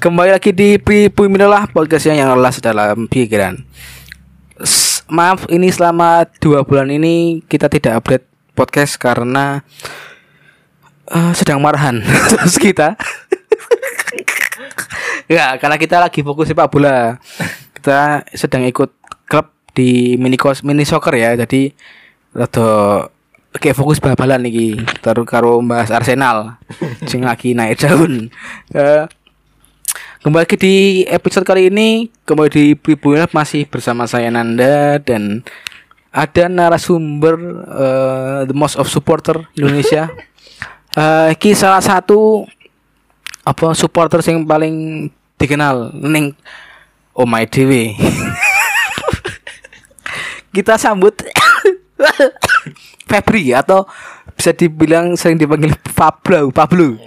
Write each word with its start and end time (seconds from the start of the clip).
Kembali 0.00 0.32
lagi 0.32 0.56
di 0.56 0.80
Primilah 0.80 1.68
podcast 1.76 2.08
yang 2.08 2.24
yang 2.24 2.32
lelas 2.32 2.56
dalam 2.64 3.04
pikiran. 3.04 3.60
Maaf 5.10 5.50
ini 5.50 5.66
selama 5.74 6.22
dua 6.38 6.62
bulan 6.62 6.86
ini 6.86 7.42
kita 7.50 7.66
tidak 7.66 7.98
update 7.98 8.24
podcast 8.54 8.94
karena 8.94 9.66
eh, 11.10 11.32
sedang 11.34 11.58
marahan 11.58 11.98
terus 12.30 12.54
kita. 12.54 12.94
ya 15.34 15.58
karena 15.58 15.76
kita 15.82 15.98
lagi 15.98 16.22
fokus 16.22 16.46
sepak 16.46 16.70
bola. 16.70 17.18
Kita 17.74 18.22
sedang 18.30 18.62
ikut 18.62 18.94
klub 19.26 19.50
di 19.74 20.14
mini 20.14 20.38
kos 20.38 20.62
mini 20.62 20.86
soccer 20.86 21.18
ya. 21.18 21.34
Jadi 21.34 21.74
rada 22.30 23.10
kayak 23.50 23.74
fokus 23.74 23.98
bal-balan 23.98 24.46
nih 24.46 24.78
taruh 25.02 25.26
karo 25.26 25.58
bahas 25.66 25.90
Arsenal 25.90 26.62
sing 27.10 27.26
lagi 27.26 27.50
naik 27.50 27.82
daun. 27.82 28.30
Eh, 28.70 29.10
Kembali 30.20 30.44
lagi 30.44 30.60
di 30.60 30.76
episode 31.08 31.48
kali 31.48 31.72
ini 31.72 32.12
Kembali 32.28 32.52
di 32.52 32.64
Pribuna 32.76 33.24
masih 33.32 33.64
bersama 33.64 34.04
saya 34.04 34.28
Nanda 34.28 35.00
Dan 35.00 35.40
ada 36.12 36.44
narasumber 36.44 37.40
eh, 37.64 38.40
The 38.44 38.52
most 38.52 38.76
of 38.76 38.92
supporter 38.92 39.48
Indonesia. 39.56 40.12
Eh 41.00 41.32
Ki 41.40 41.56
salah 41.56 41.80
satu 41.80 42.44
Apa 43.48 43.72
supporter 43.72 44.20
yang 44.28 44.44
paling 44.44 45.08
dikenal 45.40 45.96
Neng 45.96 46.36
Oh 47.16 47.24
my 47.24 47.48
dewi. 47.48 47.96
Kita 50.52 50.76
sambut 50.76 51.16
Febri 53.08 53.56
atau 53.56 53.88
bisa 54.36 54.52
dibilang 54.52 55.16
sering 55.16 55.40
dipanggil 55.40 55.72
Pablo 55.96 56.52
Pablo 56.52 57.00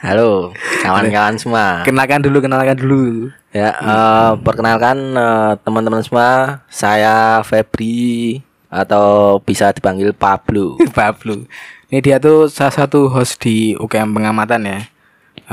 Halo, 0.00 0.56
kawan-kawan 0.80 1.36
semua. 1.36 1.84
Kenalkan 1.84 2.24
dulu, 2.24 2.40
kenalkan 2.40 2.76
dulu. 2.76 3.28
Ya, 3.52 3.76
eh, 3.76 4.32
perkenalkan 4.40 4.96
eh, 5.12 5.52
teman-teman 5.60 6.00
semua, 6.00 6.60
saya 6.72 7.44
Febri 7.44 8.40
atau 8.72 9.38
bisa 9.44 9.70
dipanggil 9.70 10.16
Pablo. 10.16 10.80
Pablo. 10.96 11.44
Ini 11.92 12.00
dia 12.00 12.16
tuh 12.16 12.48
salah 12.48 12.72
satu 12.72 13.12
host 13.12 13.38
di 13.44 13.76
UKM 13.76 14.10
pengamatan 14.16 14.60
ya. 14.64 14.78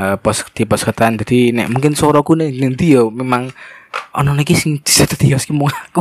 Eh, 0.00 0.16
pos 0.16 0.42
di 0.56 0.64
pos 0.64 0.82
ketan. 0.82 1.20
Jadi 1.20 1.52
nek 1.52 1.68
mungkin 1.68 1.92
suaraku 1.92 2.34
nih 2.34 2.50
nanti 2.64 2.96
yo 2.96 3.12
memang 3.12 3.52
ono 4.16 4.32
niki 4.32 4.56
sing 4.56 4.80
host 4.80 5.44
ki 5.46 5.52
mau 5.52 5.68
aku. 5.68 6.00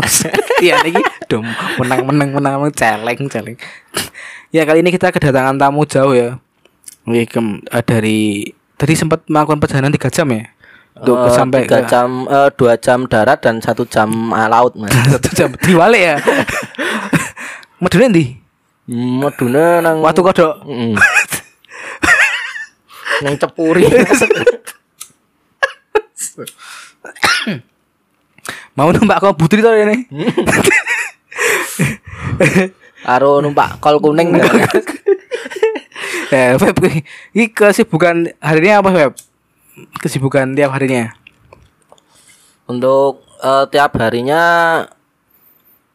Iya 0.63 0.79
niki 0.87 1.03
dom 1.27 1.43
menang 1.81 2.07
menang 2.07 2.29
menang 2.37 2.53
menang 2.63 2.73
celeng 2.73 3.27
celeng. 3.27 3.57
ya 4.55 4.63
kali 4.63 4.83
ini 4.83 4.91
kita 4.95 5.11
kedatangan 5.11 5.59
tamu 5.59 5.83
jauh 5.83 6.15
ya. 6.15 6.39
Ini 7.01 7.25
kem- 7.25 7.63
eh, 7.63 7.81
dari 7.81 8.45
tadi 8.75 8.93
sempat 8.93 9.25
melakukan 9.25 9.57
perjalanan 9.57 9.91
tiga 9.91 10.09
jam 10.09 10.27
ya. 10.29 10.45
Untuk 10.91 11.17
Eh, 11.17 11.33
sampai 11.33 11.59
tiga 11.65 11.81
jam, 11.87 12.27
eh, 12.27 12.49
dua 12.53 12.73
jam 12.77 13.05
darat 13.05 13.41
dan 13.41 13.57
satu 13.57 13.85
jam 13.85 14.09
eh, 14.29 14.47
laut, 14.47 14.73
mas. 14.75 14.91
satu 15.11 15.29
jam 15.33 15.49
diwale 15.57 15.97
ya. 15.97 16.15
Medune 17.81 18.05
ndi? 18.09 18.25
Medune 18.91 19.81
nang 19.81 20.03
Watu 20.03 20.21
kodok. 20.21 20.61
Mm. 20.67 20.93
nang 23.25 23.35
cepuri. 23.37 23.85
Mau 28.71 28.87
numpak 28.89 29.19
kau 29.19 29.33
putri 29.33 29.59
tau 29.59 29.73
ya 29.73 29.83
nih. 29.83 30.05
Karo 33.01 33.41
numpak 33.41 33.81
kol 33.81 33.97
kuning. 33.97 34.37
Ya, 36.31 36.55
Feb, 36.55 36.79
ini 37.35 37.51
kesibukan 37.51 38.31
harinya 38.39 38.79
apa, 38.79 38.89
Feb? 38.95 39.11
Kesibukan 39.99 40.55
tiap 40.55 40.71
harinya. 40.71 41.11
Untuk 42.71 43.27
eh, 43.43 43.65
tiap 43.67 43.99
harinya 43.99 44.43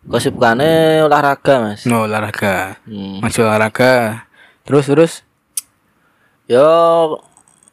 kesibukannya 0.04 1.08
olahraga, 1.08 1.54
mas. 1.64 1.88
No, 1.88 2.04
olahraga. 2.04 2.76
Hmm. 2.84 3.24
Masih 3.24 3.48
olahraga. 3.48 4.28
Terus 4.68 4.84
terus 4.84 5.12
Yo 6.46 6.62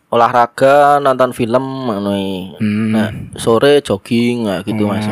olahraga 0.09 0.97
nonton 0.97 1.30
film 1.35 1.62
ngono 1.91 2.16
iki. 2.18 2.57
Hmm. 2.57 2.90
Nah, 2.90 3.09
sore 3.38 3.85
jogging 3.85 4.50
gitu 4.66 4.90
Mas. 4.90 5.06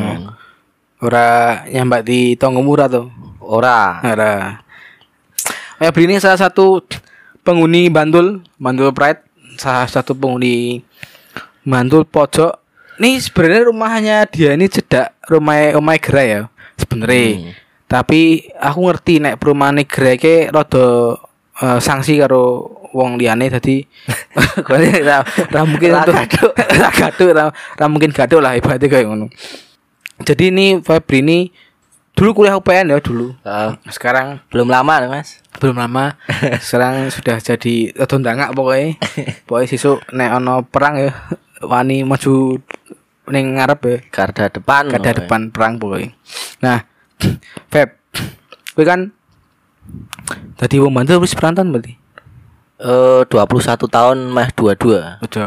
ora 1.01 1.61
nyambat 1.69 2.01
di 2.07 2.33
Tonggomura 2.39 2.89
tuh. 2.89 3.11
Ora. 3.43 4.01
Ora. 4.01 4.65
Feb 5.77 5.97
ini 6.01 6.17
salah 6.17 6.41
satu 6.41 6.81
penghuni 7.41 7.89
Bantul, 7.89 8.45
Bantul 8.57 8.93
Pride, 8.93 9.21
salah 9.57 9.89
satu 9.89 10.13
penghuni 10.17 10.81
Bantul 11.61 12.05
pojok. 12.05 12.57
Ini 13.01 13.17
sebenarnya 13.17 13.61
rumahnya 13.69 14.17
dia 14.29 14.53
ini 14.53 14.69
cedak 14.69 15.17
rumah 15.25 15.73
rumah 15.73 15.97
gerai 15.97 16.27
ya 16.29 16.41
sebenarnya. 16.77 17.25
Hmm. 17.33 17.51
Tapi 17.89 18.21
aku 18.61 18.79
ngerti 18.87 19.13
nek 19.17 19.35
perumahan 19.41 19.81
gerai 19.83 20.21
ke 20.21 20.53
rada 20.53 21.17
eh, 21.61 21.79
sanksi 21.81 22.21
karo 22.21 22.69
wong 22.91 23.15
liyane 23.17 23.47
dadi 23.47 23.87
ra, 25.07 25.23
ra 25.25 25.61
mungkin 25.63 25.95
Ra 25.95 26.03
gaduh. 26.05 26.51
ra 26.81 26.89
gaduh 26.91 27.29
ra, 27.31 27.45
ra 27.51 27.85
mungkin 27.87 28.11
gaduh 28.13 28.39
lah 28.43 28.53
ibaratnya 28.53 28.87
kayak 28.87 29.05
ngono. 29.09 29.27
Jadi 30.21 30.53
ini 30.53 30.77
Febri 30.85 31.25
ini 31.25 31.39
dulu 32.13 32.29
kuliah 32.35 32.53
UPN 32.53 32.87
ya 32.87 32.97
dulu. 32.97 33.33
Eh, 33.39 33.69
Sekarang 33.87 34.43
belum 34.47 34.67
lama 34.67 34.93
Mas. 35.07 35.39
belum 35.53 35.77
lama 35.77 36.17
sekarang 36.63 37.07
sudah 37.07 37.37
jadi 37.37 37.93
rada 37.93 38.15
ndangak 38.15 38.49
pokoknya 38.51 38.97
pokoknya 39.45 39.67
sesuk 39.67 40.01
nek 40.09 40.33
ono 40.33 40.63
perang 40.63 40.97
ya 40.97 41.11
wani 41.61 42.01
maju 42.01 42.57
ning 43.27 43.53
ngarep 43.53 43.79
ya 43.83 43.97
Garda 44.09 44.49
depan. 44.49 44.89
ngono. 44.89 45.19
depan 45.21 45.41
perang 45.49 45.73
pokoknya 45.77 46.17
nah 46.59 46.81
Feb 47.71 47.93
kowe 48.71 48.81
kan 48.81 49.13
tadi 50.55 50.77
wong 50.77 50.95
bantu 50.95 51.19
wis 51.19 51.33
berantan 51.33 51.69
berarti 51.69 51.93
Eh 52.79 53.21
21 53.21 53.77
tahun 53.85 54.17
meh 54.27 54.49
22. 54.49 55.21
udah 55.21 55.45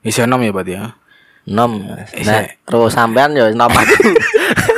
isi 0.00 0.20
enam 0.20 0.38
ya 0.38 0.52
berarti 0.52 0.72
ya 0.74 0.94
Nom. 1.46 1.78
Mas. 1.80 2.10
Eh, 2.12 2.22
Nah, 2.22 2.42
saya- 2.42 2.54
terus 2.60 2.90
sampean 2.90 3.30
ya 3.30 3.46
nom 3.50 3.66
aku. 3.66 4.14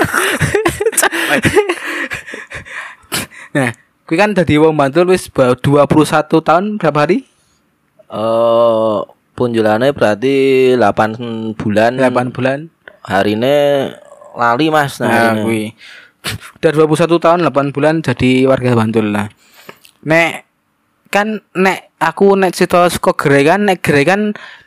nah 3.57 3.71
kowe 4.09 4.17
kan 4.17 4.33
tadi 4.33 4.57
wong 4.57 4.77
bantu 4.77 5.05
wis 5.09 5.29
ba- 5.29 5.57
21 5.57 6.41
tahun 6.41 6.65
berapa 6.81 7.01
hari 7.05 7.29
Eh 8.09 8.99
punjulannya 9.37 9.93
berarti 9.93 10.37
8 10.81 11.55
bulan. 11.55 12.01
8 12.01 12.35
bulan 12.35 12.73
Hari 13.05 13.37
ini 13.37 13.57
lali 14.35 14.67
Mas 14.73 14.99
Nah, 14.99 15.37
nah, 15.37 15.45
kuwi. 15.45 15.77
Udah 16.59 16.73
21 16.73 17.21
tahun 17.21 17.41
8 17.47 17.73
bulan 17.73 18.01
jadi 18.01 18.49
warga 18.49 18.75
Bantul 18.75 19.13
lah. 19.13 19.29
Nek 20.09 20.49
kan 21.09 21.41
nek 21.57 21.97
aku 22.01 22.37
nek 22.37 22.53
cerita 22.53 22.89
saka 22.89 23.17
Gere 23.17 23.41
kan 23.45 23.61
nek 23.65 23.81
Gere 23.81 24.03
kan 24.05 24.21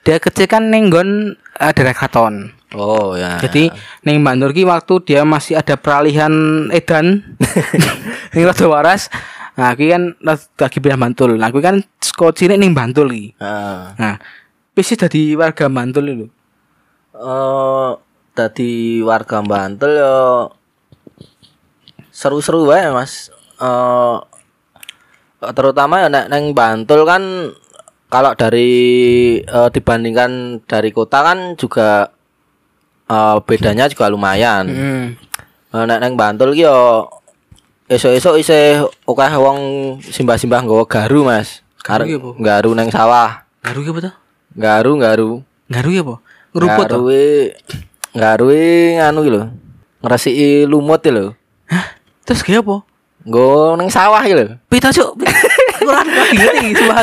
dia 0.06 0.18
kecil 0.18 0.50
kan 0.50 0.70
ning 0.70 0.90
nggon 0.90 1.38
uh, 1.58 1.72
daerah 1.74 1.94
Kraton. 1.94 2.54
Oh 2.72 3.20
ya. 3.20 3.36
Jadi 3.38 3.68
Bantul 4.04 4.56
ki 4.56 4.64
waktu 4.64 4.94
dia 5.04 5.22
masih 5.28 5.60
ada 5.60 5.76
peralihan 5.76 6.32
edan 6.72 7.36
ning 8.34 8.44
Rada 8.48 8.66
Waras. 8.68 9.12
Nah, 9.60 9.76
kuwi 9.76 9.92
kan 9.92 10.16
lagi 10.56 10.80
pindah 10.80 10.96
Bantul. 10.96 11.36
Nah, 11.36 11.52
kuwi 11.52 11.60
kan 11.60 11.84
saka 12.00 12.32
cilik 12.32 12.56
ning 12.56 12.72
Bantul 12.72 13.12
iki. 13.12 13.36
Nah, 13.38 13.92
Nah, 14.00 14.16
wis 14.72 14.96
dadi 14.96 15.36
warga 15.36 15.68
Bantul 15.68 16.08
lho. 16.08 16.28
eh 17.12 17.92
tadi 18.32 19.04
warga 19.04 19.44
Bantul 19.44 19.92
ya 19.92 20.48
seru-seru 22.10 22.72
wae 22.72 22.88
Mas. 22.90 23.30
Eh 23.60 24.18
terutama 25.52 26.00
ya 26.00 26.08
nek 26.08 26.32
neng 26.32 26.56
Bantul 26.56 27.04
kan 27.04 27.52
kalau 28.08 28.32
dari 28.34 28.72
eh, 29.44 29.70
dibandingkan 29.70 30.64
dari 30.64 30.90
kota 30.92 31.20
kan 31.20 31.60
juga 31.60 32.16
eh, 33.10 33.38
bedanya 33.48 33.90
juga 33.90 34.12
lumayan. 34.12 34.66
Hmm. 34.68 35.06
Eh, 35.72 35.84
nek 35.88 36.04
neng 36.04 36.20
Bantul 36.20 36.52
ki 36.52 36.68
yo 36.68 37.08
esuk-esuk 37.88 38.40
isih 38.40 38.88
akeh 39.08 39.32
wong 39.40 39.60
simbah-simbah 40.04 40.64
nggawa 40.64 40.84
garu 40.84 41.24
Mas. 41.24 41.64
Garu 41.82 42.06
Garu, 42.06 42.30
ki 42.38 42.44
garu 42.44 42.70
neng 42.76 42.90
sawah. 42.92 43.48
Garu 43.64 43.80
ki 43.82 43.90
apa 43.96 44.00
to? 44.04 44.12
Garu 44.60 44.92
garu. 45.00 45.32
Garu 45.72 45.90
ki 45.90 46.00
apa? 46.04 46.16
Ngeruput 46.52 46.86
to? 46.86 46.96
Garuwe 47.00 47.24
garuwe 48.12 48.62
nganu 49.00 49.20
iki 49.24 49.32
lho. 49.32 49.44
Ngresiki 50.04 50.50
lumut 50.68 51.00
iki 51.00 51.16
lho. 51.16 51.32
Hah? 51.72 51.86
Terus 52.28 52.44
kayak 52.44 52.68
apa? 52.68 52.84
Nggo 53.24 53.80
ning 53.80 53.88
sawah 53.88 54.22
iki 54.28 54.36
lho. 54.36 54.60
Pita 54.68 54.92
cuk. 54.92 55.16
Kurang 55.80 56.08
ngerti 56.12 56.76
sumpah. 56.76 57.02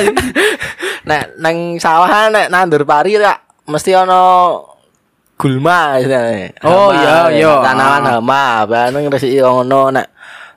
Nek 1.09 1.23
ning 1.41 1.81
sawah 1.81 2.29
nek 2.29 2.53
nandur 2.53 2.85
pari 2.85 3.17
ya 3.17 3.41
mesti 3.65 3.97
ana 3.97 4.21
gulma 5.39 6.03
istilahnya. 6.03 6.51
Oh, 6.67 6.91
Hama, 6.91 6.99
iya, 6.99 7.15
ya. 7.31 7.39
iya. 7.39 7.53
Tanaman 7.63 8.03
hama, 8.19 8.45
bareng 8.67 9.07
ngresiki 9.07 9.39
ngono 9.39 9.95
nek 9.95 10.07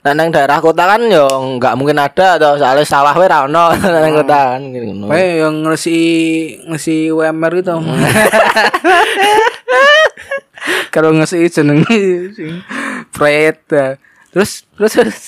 nek 0.02 0.14
nang 0.18 0.34
daerah 0.34 0.58
kota 0.58 0.90
kan 0.90 0.98
yo 1.06 1.30
nggak 1.62 1.78
mungkin 1.78 2.02
ada 2.02 2.42
atau 2.42 2.58
soalnya 2.58 2.82
sawah 2.82 3.14
wae 3.14 3.30
ra 3.30 3.46
ono 3.46 3.70
kota 4.18 4.58
kan 4.58 4.62
ngono. 4.74 5.06
Kayak 5.14 5.30
yang 5.46 5.56
ngesi 5.62 5.98
ngesi 6.66 7.14
WMR 7.14 7.54
itu. 7.62 7.76
Kalau 10.90 11.10
ngesi 11.18 11.46
jeneng 11.54 11.86
sing 12.34 12.66
Fred. 13.14 13.62
Terus 14.34 14.66
terus 14.74 14.94
terus. 14.98 15.20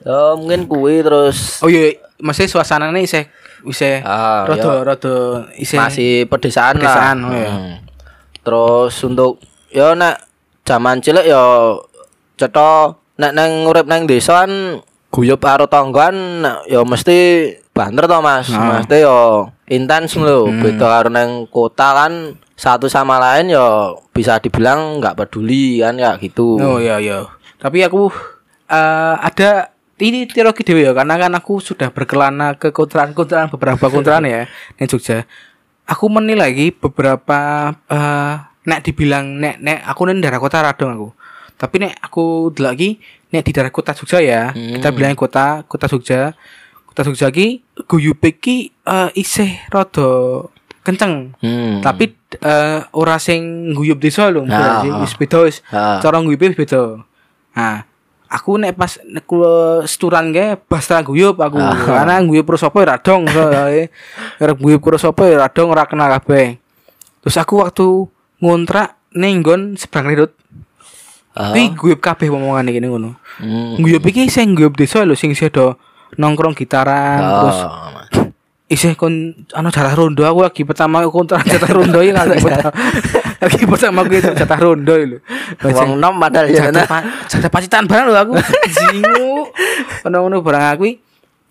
Yo 0.00 0.36
mungkin 0.36 0.64
kuwi 0.64 1.04
terus 1.04 1.60
Oh 1.60 1.68
iya, 1.68 1.92
masih 2.20 2.48
suasananya 2.48 3.00
isih 3.00 3.24
isih 3.68 4.00
Ah, 4.00 4.48
rada 4.48 4.80
rada 4.80 5.16
isih 5.60 5.76
masih 5.76 6.10
pedesaan, 6.24 6.80
pedesaan, 6.80 7.16
lah. 7.20 7.28
oh 7.28 7.36
iya. 7.36 7.50
Hmm. 7.52 7.74
Terus 8.40 8.94
untuk 9.04 9.40
yo 9.70 9.92
nek 9.94 10.16
zaman 10.64 11.04
cilik 11.04 11.26
yo 11.28 11.78
cetha 12.40 12.96
nek 13.20 13.32
nang 13.36 13.68
urip 13.68 13.84
nang 13.84 14.08
desa 14.08 14.44
kan 14.44 14.80
guyub 15.10 15.42
karo 15.42 15.66
tanggan 15.68 16.46
yo 16.70 16.86
mesti 16.88 17.50
banter 17.74 18.08
to 18.08 18.18
Mas. 18.24 18.48
Ah. 18.50 18.80
Mesti 18.80 18.96
yo 19.04 19.50
intens 19.68 20.16
lho. 20.16 20.48
Beda 20.60 20.86
karo 20.88 21.08
nang 21.12 21.44
kota 21.52 22.06
kan 22.06 22.40
satu 22.56 22.88
sama 22.92 23.16
lain 23.16 23.52
yo 23.52 23.96
bisa 24.12 24.36
dibilang 24.36 25.00
nggak 25.00 25.16
peduli 25.16 25.80
kan 25.80 25.96
ya 26.00 26.16
gitu. 26.16 26.56
Oh 26.60 26.80
iya 26.80 26.96
iya. 27.00 27.28
Tapi 27.60 27.84
aku 27.84 28.08
eh 28.70 29.14
ada 29.20 29.74
ini 30.00 30.24
teologi 30.24 30.64
dewe 30.64 30.88
ya 30.88 30.96
karena 30.96 31.20
kan 31.20 31.32
aku 31.36 31.60
sudah 31.60 31.92
berkelana 31.92 32.56
ke 32.56 32.72
kontrakan-kontrakan 32.72 33.52
beberapa 33.52 33.92
kontrakan 33.92 34.24
ya 34.24 34.48
di 34.80 34.88
Jogja. 34.88 35.28
Aku 35.90 36.06
menilai 36.06 36.54
lagi 36.54 36.66
beberapa 36.70 37.74
eh 37.90 38.34
nek 38.62 38.80
dibilang 38.86 39.42
nek 39.42 39.58
nek 39.58 39.78
aku 39.90 40.06
nih 40.06 40.22
daerah 40.22 40.38
kota 40.38 40.62
radong 40.62 40.92
aku. 40.94 41.08
Tapi 41.58 41.76
nek 41.82 41.98
aku 41.98 42.54
lagi 42.62 43.02
nek 43.34 43.42
di 43.42 43.50
daerah 43.50 43.74
kota 43.74 43.90
Jogja 43.92 44.22
ya, 44.22 44.42
kita 44.54 44.94
bilang 44.94 45.18
kota 45.18 45.66
kota 45.66 45.90
Jogja. 45.90 46.32
Kota 46.86 47.02
Jogja 47.06 47.34
ki 47.34 47.62
guyupe 47.90 48.38
ki 48.38 48.70
eh 48.86 49.10
isih 49.18 49.50
rada 49.66 50.46
kenceng. 50.86 51.34
Hmm. 51.42 51.82
Tapi 51.82 52.14
eh 52.38 52.80
ora 52.94 53.18
sing 53.18 53.74
guyub 53.74 53.98
desa 53.98 54.30
lho, 54.30 54.46
Ah, 54.46 54.50
berarti 54.50 54.88
ah. 54.94 55.02
wis 55.02 55.14
beda 55.18 55.38
wis. 55.42 55.58
Cara 55.74 56.22
guyube 56.22 56.54
wis 56.54 56.58
beda. 56.58 57.02
Nah, 57.50 57.82
aku 58.30 58.62
nek 58.62 58.78
pas 58.78 58.94
nek 59.02 59.26
seturan 59.90 60.30
ge 60.30 60.54
basta 60.70 61.02
guyub 61.02 61.34
aku. 61.34 61.58
Ah. 61.58 61.74
Karena 62.00 62.22
guyub 62.22 62.46
karo 62.46 62.56
sapa 62.56 62.86
ya 62.86 62.96
radong 62.96 63.26
so 63.26 63.42
ya. 63.50 63.90
Ora 64.42 64.52
guyub 64.54 64.80
karo 64.80 64.96
sapa 64.96 65.26
ya 65.26 65.36
radong 65.42 65.74
ora 65.74 65.84
kenal 65.90 66.08
kabeh. 66.22 66.62
Terus 67.20 67.36
aku 67.36 67.60
waktu 67.60 68.06
ngontrak 68.38 68.96
ning 69.18 69.42
nggon 69.42 69.74
seberang 69.74 70.06
rirut. 70.14 70.32
Ah. 71.34 71.50
Kuwi 71.50 71.74
guyub 71.74 72.00
kabeh 72.00 72.30
omongan 72.30 72.70
iki 72.70 72.80
ngono. 72.86 73.18
Hmm. 73.42 73.76
Guyub 73.82 74.06
iki 74.06 74.30
sing 74.30 74.54
guyub 74.54 74.78
desa 74.78 75.02
lho 75.02 75.18
sing 75.18 75.34
sedo 75.34 75.76
nongkrong 76.14 76.54
gitaran 76.58 77.22
terus 77.22 77.58
Oh, 77.66 77.90
Mas. 77.94 77.99
Isih 78.70 78.94
kon 78.94 79.34
anu 79.50 79.68
jatah 79.68 79.92
rondo 79.92 80.22
aku 80.22 80.46
lagi 80.46 80.62
pertama 80.62 81.02
kontrak 81.04 81.42
jatah 81.42 81.66
rondo 81.68 81.98
ya 82.00 82.14
lagi 82.14 82.38
pertama 82.46 82.70
lagi 83.40 83.64
pertama 83.66 83.98
aku 84.00 84.12
itu 84.14 84.30
jatah 84.30 84.58
rondo 84.58 84.94
lho 84.94 85.18
Wong 85.60 85.98
nom 85.98 86.14
padahal 86.16 86.46
ya. 86.46 86.70
jatah 86.70 86.86
pa, 86.86 86.98
jatah 87.26 87.50
pacitan 87.50 87.84
barang 87.84 88.06
lho 88.06 88.14
aku 88.16 88.32
jingu 88.70 89.50
ngono-ngono 90.00 90.38
barang 90.38 90.64
aku 90.70 90.86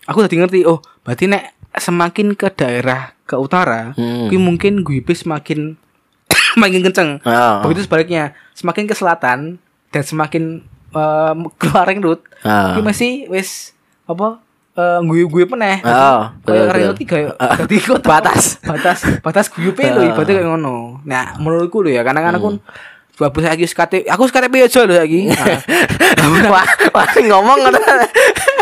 aku 0.08 0.18
tadi 0.24 0.36
ngerti 0.40 0.60
oh 0.64 0.80
berarti 1.04 1.28
nek 1.28 1.44
semakin 1.70 2.32
ke 2.32 2.48
daerah 2.50 3.12
ke 3.22 3.36
utara 3.36 3.92
Hmm. 3.94 4.26
kuwi 4.26 4.40
mungkin 4.40 4.80
gue 4.80 5.04
semakin 5.04 5.76
makin 6.56 6.80
kenceng 6.82 7.20
Ah. 7.22 7.60
begitu 7.62 7.84
sebaliknya 7.84 8.32
semakin 8.56 8.88
ke 8.88 8.94
selatan 8.96 9.60
dan 9.92 10.02
semakin 10.02 10.64
eh, 10.90 11.32
keluar 11.60 11.84
rut 12.00 12.24
Ah. 12.40 12.72
kuwi 12.72 12.82
masih 12.82 13.12
wis 13.28 13.76
apa 14.08 14.40
gue 15.04 15.22
gue 15.26 15.44
meneh 15.56 15.80
Ah, 15.82 16.34
kayak 16.42 16.74
rel 16.74 16.92
tiga 16.96 17.16
ya 17.16 17.30
jadi 17.64 17.76
kok 17.80 18.00
Batas. 18.10 18.58
batas 18.62 18.98
batas 19.20 19.46
gue 19.48 19.70
lho 19.70 20.00
ibaratnya 20.10 20.34
kayak 20.40 20.48
ngono 20.48 21.00
nah 21.06 21.36
menurutku 21.38 21.84
lho 21.84 21.94
ya 21.96 22.02
karena 22.04 22.20
kan 22.20 22.34
aku 22.36 22.58
Bapak 23.20 23.44
saya 23.44 23.52
SKT, 23.52 24.08
aku 24.08 24.32
SKTP 24.32 24.64
aja 24.64 24.80
lho 24.88 24.96
lagi. 24.96 25.28
wah, 26.52 26.64
wah 26.64 27.08
ngomong 27.20 27.68
ngono. 27.68 27.76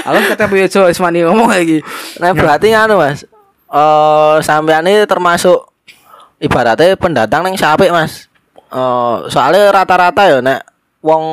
Aku 0.03 0.17
SKTP 0.27 0.67
aja 0.67 0.83
wis 0.91 0.99
wani 0.99 1.23
ngomong 1.23 1.47
lagi. 1.47 1.79
Nah, 2.19 2.35
berarti 2.35 2.75
anu 2.75 2.99
Mas. 2.99 3.23
Eh 3.71 4.37
sampean 4.43 4.83
ini 4.83 5.07
termasuk 5.07 5.63
ibaratnya 6.43 6.99
pendatang 6.99 7.47
nang 7.47 7.55
sapik 7.55 7.95
Mas. 7.95 8.27
Eh 8.75 9.17
soalnya 9.31 9.71
rata-rata 9.71 10.27
ya 10.27 10.43
nek 10.43 10.67
wong 11.07 11.25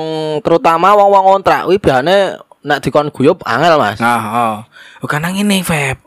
terutama 0.46 0.94
wong-wong 0.94 1.42
kontrak 1.42 1.66
kuwi 1.66 1.82
biasane 1.82 2.38
nek 2.66 2.82
dikon 2.82 3.14
guyub 3.14 3.46
angel 3.46 3.78
Mas. 3.78 4.02
Nah, 4.02 4.22
oh. 4.26 4.56
Oh, 5.06 5.08
karena 5.08 5.30
ngene, 5.30 5.62
Feb. 5.62 6.02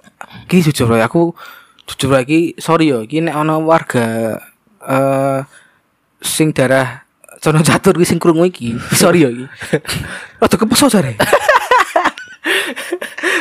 Ki 0.50 0.60
jujur 0.60 0.90
ya 0.99 1.06
aku 1.06 1.31
jujur 1.87 2.10
lagi 2.10 2.58
sorry 2.58 2.90
yo, 2.90 3.06
iki 3.06 3.22
nek 3.22 3.38
ana 3.38 3.56
warga 3.62 4.37
eh 4.82 5.40
sing 6.19 6.50
darah 6.50 7.08
Sono 7.38 7.62
catur 7.62 7.94
ki 7.94 8.02
sing 8.02 8.19
krungu 8.19 8.43
iki. 8.50 8.75
Sorry 9.00 9.22
yo 9.22 9.31
iki. 9.31 9.46
Rada 10.43 10.56
kepeso 10.58 10.90
jare. 10.90 11.14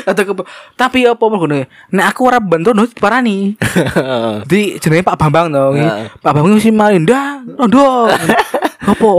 Rada 0.05 0.21
kepe. 0.21 0.45
Tapi 0.77 1.09
apa 1.09 1.25
ngono 1.25 1.65
Nek 1.65 2.05
aku 2.05 2.21
ora 2.29 2.37
bantu 2.37 2.77
no 2.77 2.85
parani. 2.93 3.57
Di 4.49 4.77
jenenge 4.77 5.01
Pak 5.01 5.17
Bambang 5.17 5.49
to. 5.49 5.73
Heeh. 5.73 6.13
Pak 6.21 6.29
Bambang 6.29 6.61
mesti 6.61 6.69
marinda, 6.69 7.41
rondo. 7.57 8.05
Apa? 8.87 9.09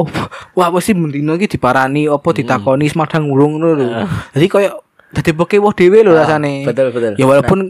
Wah, 0.57 0.69
mesti 0.73 0.97
mendino 0.97 1.37
iki 1.37 1.59
diparani 1.59 2.09
apa 2.09 2.29
ditakoni 2.33 2.89
semadang 2.89 3.29
urung 3.29 3.61
ngono 3.61 3.69
lho. 3.77 3.87
Jadi 4.33 4.47
koyo 4.49 4.71
dadi 5.13 5.31
poke 5.37 5.61
wah 5.61 5.77
dhewe 5.77 6.01
lho 6.01 6.17
rasane. 6.17 6.65
betul, 6.65 6.89
betul. 6.91 7.13
Ya 7.21 7.25
walaupun 7.29 7.69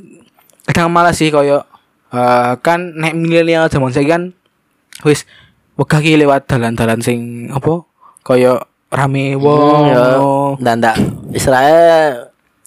kadang 0.63 0.95
malah 0.95 1.11
sih 1.11 1.35
koyo 1.35 1.67
eh, 2.15 2.53
kan 2.63 2.95
nek 2.95 3.19
milenial 3.19 3.67
zaman 3.67 3.91
saiki 3.91 4.15
kan 4.15 4.23
wis 5.03 5.27
wegah 5.75 5.99
ki 6.03 6.19
lewat 6.19 6.47
dalan-dalan 6.47 7.03
sing 7.03 7.51
apa 7.51 7.83
koyo 8.23 8.63
rame 8.95 9.35
wong 9.35 9.91
ya. 9.91 9.99
ngono. 9.99 10.59
Ndak 10.63 10.75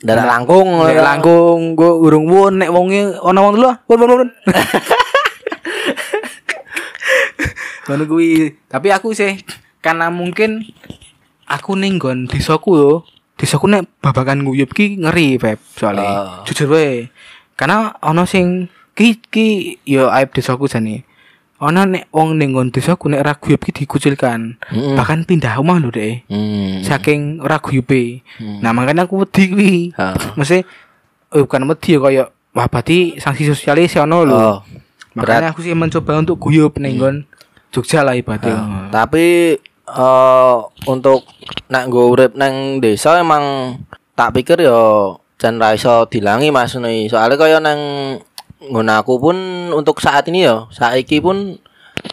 ndak 0.01 0.25
langkung 0.25 0.81
Nek 0.81 0.97
langkung 0.97 1.78
gua 1.78 1.94
urung 1.94 2.26
won 2.26 2.54
nek 2.59 2.73
wonge 2.73 3.16
ana 3.21 3.40
wong 3.40 3.56
lho. 3.56 3.71
Won 3.88 4.00
won 4.04 4.11
won. 4.11 4.30
Ngono 7.92 8.04
kuwi. 8.07 8.56
Tapi 8.71 8.88
aku 8.90 9.12
sih 9.12 9.36
karena 9.83 10.07
mungkin 10.07 10.64
aku 11.44 11.76
ning 11.76 12.00
nggon 12.00 12.31
desaku 12.31 12.71
yo. 12.80 12.94
Desaku 13.36 13.68
nek 13.68 13.90
babakan 14.00 14.45
guyub 14.45 14.69
ki 14.69 15.02
ngeri, 15.02 15.36
Beb. 15.36 15.60
Soalnya 15.76 16.06
Oh. 16.07 16.45
jujur 16.48 16.71
wae. 16.71 17.10
Karena 17.60 17.92
ana 18.00 18.24
sing 18.24 18.69
ki 18.95 19.19
ki 19.28 19.48
yo 19.83 20.07
aib 20.07 20.31
desaku 20.31 20.69
jane. 20.69 21.04
Ana 21.62 21.86
nek 21.86 22.10
wong 22.10 22.38
ning 22.38 22.54
nggon 22.54 22.69
desaku 22.71 23.10
nek 23.10 23.21
ra 23.21 23.33
guyub 23.36 23.60
ki 23.60 23.83
dikucilkan. 23.83 24.62
Mm. 24.71 24.94
Bahkan 24.98 25.19
pindah 25.26 25.57
omah 25.60 25.78
lho, 25.78 25.90
Dek 25.92 26.26
Hmm. 26.30 26.81
saking 26.81 27.38
ora 27.42 27.57
guyupe. 27.62 28.21
Hmm. 28.38 28.62
Nah, 28.62 28.74
makanya 28.74 29.06
aku 29.06 29.26
wedi 29.26 29.44
kuwi. 29.50 29.74
Mesti 30.38 30.62
eh, 31.31 31.42
bukan 31.45 31.66
wedi 31.69 31.90
ya 31.94 32.00
kayak 32.02 32.28
wah 32.54 32.68
berarti 32.69 33.18
sanksi 33.18 33.45
sosialnya 33.50 33.86
sih 33.86 34.02
ono 34.02 34.26
lho. 34.26 34.38
Oh. 34.38 34.57
Makanya 35.14 35.52
aku 35.54 35.62
sih 35.62 35.74
mencoba 35.74 36.18
untuk 36.18 36.38
guyup 36.40 36.78
ning 36.78 36.98
nggon 36.98 37.16
Jogja 37.71 38.04
lah 38.04 38.19
ibaratnya. 38.19 38.56
Nah, 38.56 38.87
tapi 38.92 39.56
eh 39.87 40.56
untuk 40.87 41.23
nak 41.71 41.87
gue 41.87 42.06
urip 42.06 42.31
nang 42.35 42.83
desa 42.83 43.19
emang 43.19 43.75
tak 44.16 44.35
pikir 44.35 44.59
yo 44.63 45.16
jan 45.40 45.57
ra 45.57 45.73
iso 45.73 46.06
dilangi 46.11 46.51
Mas 46.51 46.75
nih. 46.75 47.07
Soalnya 47.07 47.40
kaya 47.40 47.57
nang 47.63 47.80
nggon 48.61 48.92
aku 48.94 49.18
pun 49.18 49.37
untuk 49.73 50.04
saat 50.04 50.28
ini 50.30 50.45
yo, 50.45 50.69
saiki 50.69 51.18
pun 51.18 51.57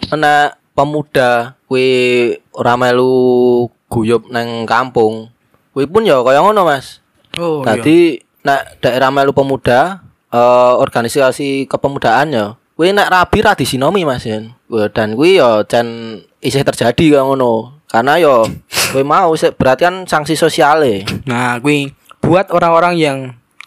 ana 0.09 0.57
pemuda 0.73 1.59
kuwi 1.69 2.33
ora 2.57 2.79
melu 2.79 3.67
guyub 3.91 4.31
nang 4.31 4.65
kampung. 4.65 5.29
Kuwi 5.75 5.85
pun 5.91 6.07
yo 6.07 6.25
kaya 6.25 6.41
ngono 6.41 6.65
Mas. 6.65 7.03
Oh, 7.37 7.61
iya. 7.61 7.77
Tadi 7.77 8.23
nak 8.47 8.81
daerah 8.81 9.11
melu 9.13 9.35
pemuda 9.35 10.07
eh 10.33 10.73
organisasi 10.79 11.67
kepemudaan 11.69 12.33
ya. 12.33 12.47
Kuwi 12.79 12.95
nak 12.95 13.11
rabi 13.11 13.43
ra 13.43 13.59
disinomi 13.59 14.07
Mas 14.07 14.23
Yen. 14.23 14.55
Dan 14.95 15.19
kuwi 15.19 15.43
ya 15.43 15.67
jan 15.67 16.15
isih 16.39 16.63
terjadi 16.63 17.19
kaya 17.19 17.27
ngono. 17.27 17.83
Karena 17.91 18.15
yo 18.23 18.47
kuwi 18.95 19.03
mau 19.03 19.35
berarti 19.35 19.83
kan 19.83 20.07
sanksi 20.07 20.39
sosiale. 20.39 21.03
Nah, 21.27 21.59
kuwi 21.59 21.91
buat 22.23 22.55
orang-orang 22.55 22.95
yang 22.95 23.19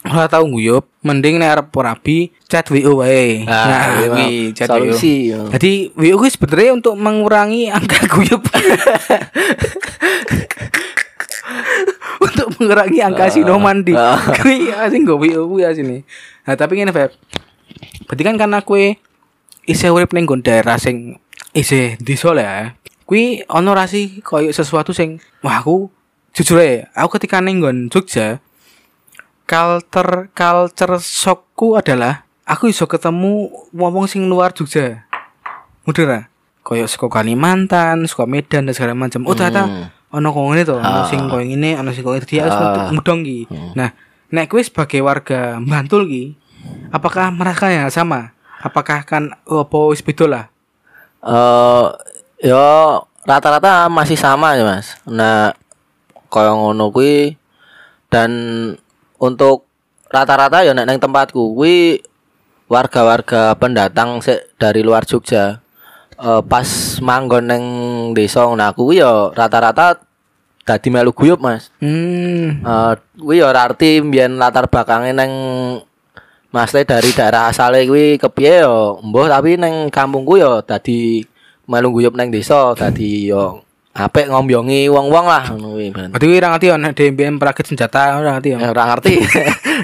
ora 0.08 0.32
tahu 0.32 0.56
guyup, 0.56 0.88
mending 1.04 1.36
nek 1.36 1.60
arep 1.60 1.68
rabi 1.76 2.32
chat 2.48 2.64
WO 2.72 3.04
wae. 3.04 3.44
Nah, 3.44 4.00
kuwi 4.00 4.08
mau 4.08 4.16
kuwi 4.16 4.56
chat 4.56 4.72
WO. 4.72 4.80
solusi. 4.80 5.28
ya. 5.28 5.44
Jadi 5.60 5.92
WO 5.92 6.16
kuwi 6.16 6.32
sebenarnya 6.32 6.72
untuk 6.72 6.96
mengurangi 6.96 7.68
angka 7.68 8.08
guyup. 8.08 8.40
untuk 12.24 12.48
mengurangi 12.56 13.04
angka 13.04 13.28
sinoman 13.28 13.84
di 13.84 13.92
Ah. 13.92 14.16
kuwi 14.40 14.72
asing 14.72 15.04
gue 15.04 15.36
kuwi 15.36 15.68
asine. 15.68 16.00
Nah, 16.48 16.56
tapi 16.56 16.80
ngene 16.80 16.96
Feb. 16.96 17.12
Berarti 18.06 18.22
kan 18.22 18.36
karena 18.36 18.58
kue 18.62 18.96
isih 19.64 19.94
urip 19.94 20.10
ning 20.12 20.26
daerah 20.42 20.76
sing 20.76 21.18
isih 21.52 21.96
desa 21.98 22.32
lah 22.32 22.44
ya. 22.44 22.64
Kuwi 23.04 23.44
ono 23.46 23.74
ra 23.74 23.84
sih 23.84 24.22
koyo 24.22 24.50
sesuatu 24.50 24.90
sing 24.90 25.20
wah 25.40 25.58
aku 25.58 25.90
jujur 26.32 26.58
ya, 26.58 26.88
aku 26.96 27.20
ketika 27.20 27.44
ning 27.44 27.60
nggon 27.60 27.92
Jogja 27.92 28.40
culture 29.44 30.32
culture 30.32 30.96
shockku 30.96 31.76
adalah 31.76 32.24
aku 32.48 32.72
iso 32.72 32.88
ketemu 32.88 33.52
wong 33.74 34.06
sing 34.08 34.24
luar 34.26 34.56
Jogja. 34.56 35.04
Mudah 35.84 36.04
ra? 36.06 36.20
Koyo 36.62 36.86
saka 36.86 37.10
Kalimantan, 37.10 38.06
saka 38.06 38.24
Medan 38.24 38.70
dan 38.70 38.72
segala 38.72 38.94
macam. 38.94 39.26
Oh 39.26 39.34
ternyata 39.34 39.66
Hmm. 39.66 39.86
ono 40.14 40.30
kok 40.30 40.44
ngene 40.46 40.62
to, 40.62 40.76
ono 40.78 41.00
Ah. 41.02 41.08
sing 41.10 41.26
koyo 41.26 41.42
ngene, 41.42 41.74
ono 41.74 41.90
sing 41.90 42.06
koyo 42.06 42.22
dadi 42.22 42.38
aku 42.38 42.54
Ah. 42.54 42.88
mudong 42.94 43.26
ki. 43.26 43.50
Nah, 43.74 43.90
nek 44.30 44.46
kowe 44.46 44.62
sebagai 44.62 45.02
warga 45.02 45.58
Bantul 45.58 46.06
ki, 46.06 46.24
apakah 46.92 47.32
mereka 47.32 47.72
yang 47.72 47.88
sama? 47.88 48.36
Apakah 48.62 49.02
kan 49.02 49.34
apa 49.34 49.78
wis 49.90 50.04
beda 50.04 50.26
lah? 50.28 50.44
Eh 51.24 51.86
yo 52.46 52.66
rata-rata 53.26 53.86
masih 53.86 54.18
sama 54.18 54.54
ya 54.58 54.66
mas. 54.66 54.98
Nah 55.06 55.54
kaya 56.30 56.54
ngono 56.54 56.90
kuwi 56.94 57.38
dan 58.10 58.30
untuk 59.18 59.66
rata-rata 60.10 60.62
ya 60.62 60.74
nek 60.74 60.86
nang 60.86 60.98
tempatku 60.98 61.54
kuwi 61.54 62.02
warga-warga 62.70 63.52
pendatang 63.58 64.22
sik 64.22 64.58
dari 64.58 64.82
luar 64.86 65.06
Jogja. 65.06 65.58
Eh 66.22 66.42
pas 66.46 66.68
manggon 67.02 67.46
neng 67.46 67.64
desa 68.14 68.46
ngono 68.46 68.62
aku 68.62 68.90
kuwi 68.90 69.02
ya 69.02 69.30
rata-rata 69.34 70.02
dadi 70.62 70.88
melu 70.90 71.10
guyub 71.10 71.42
mas. 71.42 71.74
Hmm. 71.82 72.62
Eh 72.62 72.94
kuwi 73.18 73.42
ya 73.42 73.50
ora 73.50 73.66
arti 73.70 73.98
mbiyen 74.02 74.38
latar 74.38 74.70
belakangnya 74.70 75.26
neng 75.26 75.32
Masle 76.52 76.84
dari 76.84 77.08
daerah 77.16 77.48
asale 77.48 77.88
kuwi 77.88 78.20
kepiye 78.20 78.60
ya 78.60 78.92
mbuh 79.00 79.24
tapi 79.24 79.56
neng 79.56 79.88
kampungku 79.88 80.36
ya 80.36 80.60
dadi 80.60 81.24
melu 81.64 81.88
guyub 81.88 82.12
neng 82.12 82.28
desa 82.28 82.76
dadi 82.76 83.32
yo 83.32 83.64
apik 83.92 84.28
ngombiongi 84.28 84.88
wong-wong 84.88 85.26
lah 85.28 85.48
ngono 85.48 85.76
kuwi. 85.76 85.88
Berarti 85.92 86.24
kowe 86.28 86.36
ora 86.36 86.48
ngerti 86.52 86.66
ono 86.72 86.88
DMBM 86.92 87.36
perakit 87.40 87.64
senjata 87.72 88.20
ora 88.20 88.36
ngerti 88.36 88.48
ya. 88.52 88.58
Ya, 88.60 88.68
ora 88.72 88.84
ngerti. 88.92 89.14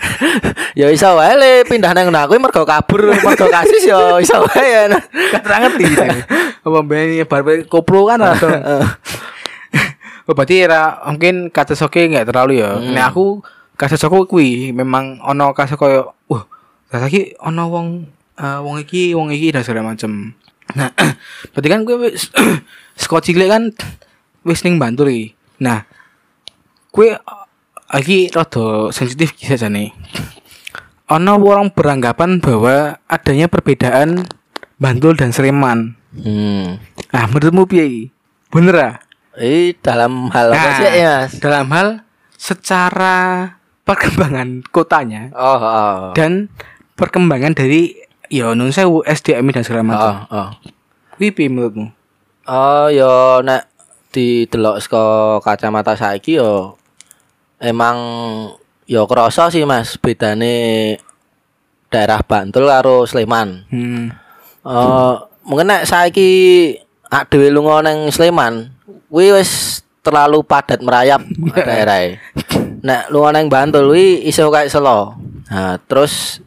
ya 0.80 0.86
iso 0.92 1.08
wae 1.16 1.34
le 1.40 1.52
pindah 1.64 1.92
nang 1.96 2.12
kuwi 2.28 2.36
mergo 2.40 2.68
kabur 2.68 3.16
mergo 3.16 3.46
kasis 3.48 3.88
ya 3.88 4.20
iso 4.20 4.36
wae 4.48 4.64
ya. 4.68 4.80
Ora 5.40 5.56
ngerti. 5.64 5.84
Apa 6.68 6.78
mbene 6.84 7.24
bar 7.24 7.40
koplo 7.68 8.12
kan 8.12 8.20
atau 8.28 8.52
Oh, 10.28 10.36
berarti 10.36 10.60
era 10.60 11.00
mungkin 11.08 11.48
kata 11.48 11.72
soke 11.72 12.04
nggak 12.04 12.28
terlalu 12.28 12.60
ya. 12.60 12.76
Hmm. 12.76 12.92
Nek 12.92 13.16
aku 13.16 13.40
kata 13.80 13.96
soke 13.96 14.28
kui 14.28 14.76
memang 14.76 15.16
ono 15.24 15.56
kata 15.56 15.80
koyo 15.80 16.12
wah 16.28 16.44
lagi 16.90 17.36
ono 17.38 17.68
wong 17.68 17.88
eh, 18.34 18.58
wong 18.60 18.76
iki 18.80 19.12
wong 19.12 19.28
iki 19.28 19.52
dan 19.52 19.62
segala 19.62 19.92
macem. 19.92 20.32
Nah, 20.72 20.92
berarti 21.52 21.68
kan 21.68 21.80
gue 21.84 21.96
wis 22.00 22.28
saka 23.00 23.20
cilik 23.20 23.48
kan 23.48 23.62
wis 24.48 24.64
ning 24.64 24.80
Bantul 24.80 25.08
iki. 25.08 25.26
Nah, 25.60 25.84
gue 26.90 27.16
lagi 27.88 28.28
rada 28.30 28.92
sensitif 28.92 29.32
kisah 29.32 29.58
jane. 29.58 29.92
Ono 31.08 31.40
orang 31.40 31.72
beranggapan 31.72 32.36
bahwa 32.36 33.00
adanya 33.08 33.48
perbedaan 33.48 34.28
Bantul 34.76 35.16
dan 35.16 35.32
Sleman. 35.32 35.96
Hmm. 36.12 36.76
Nah, 37.08 37.24
menurutmu 37.28 37.64
piye? 37.64 37.84
iki? 37.84 38.04
Bener 38.52 38.76
ah? 38.76 38.94
Eh 39.36 39.72
dalam 39.80 40.28
hal 40.32 40.52
apa 40.52 40.56
Nah, 40.58 40.76
sih 40.76 40.84
ya 40.98 41.14
Mas? 41.24 41.32
dalam 41.38 41.66
hal 41.70 41.88
secara 42.34 43.16
perkembangan 43.82 44.66
kotanya 44.68 45.30
Oh, 45.32 45.56
oh. 45.56 45.96
dan 46.12 46.50
perkembangan 46.98 47.54
dari 47.54 47.94
ya 48.26 48.50
nun 48.58 48.74
sewu 48.74 49.06
SDM 49.06 49.54
dan 49.54 49.62
segala 49.62 49.86
macam. 49.86 50.14
Oh, 50.28 50.34
oh. 50.34 50.48
Kuwi 51.14 51.30
piye 51.30 51.46
menurutmu? 51.46 51.94
Oh 52.50 52.90
ya 52.90 53.38
nek 53.46 53.70
didelok 54.10 54.82
saka 54.82 55.04
kacamata 55.46 55.94
saiki 55.94 56.42
yo 56.42 56.74
emang 57.62 57.96
yo 58.88 59.06
krasa 59.06 59.52
sih 59.52 59.62
Mas 59.62 59.94
bedane 60.00 60.96
daerah 61.92 62.18
Bantul 62.26 62.66
karo 62.66 63.06
Sleman. 63.06 63.68
Hmm. 63.70 64.10
Eh 64.66 65.14
mungkin 65.46 65.70
nek 65.70 65.86
saiki 65.86 66.28
ak 67.08 67.30
dhewe 67.30 67.54
lunga 67.54 67.86
nang 67.86 68.10
Sleman, 68.10 68.74
kuwi 69.08 69.38
wis 69.38 69.80
terlalu 70.02 70.42
padat 70.42 70.82
merayap 70.82 71.22
daerah. 71.68 72.16
Nek 72.82 73.12
lunga 73.12 73.38
nang 73.38 73.46
Bantul 73.46 73.92
kuwi 73.92 74.24
iso 74.26 74.48
kayak 74.50 74.72
selo. 74.72 75.16
Nah, 75.48 75.80
terus 75.88 76.44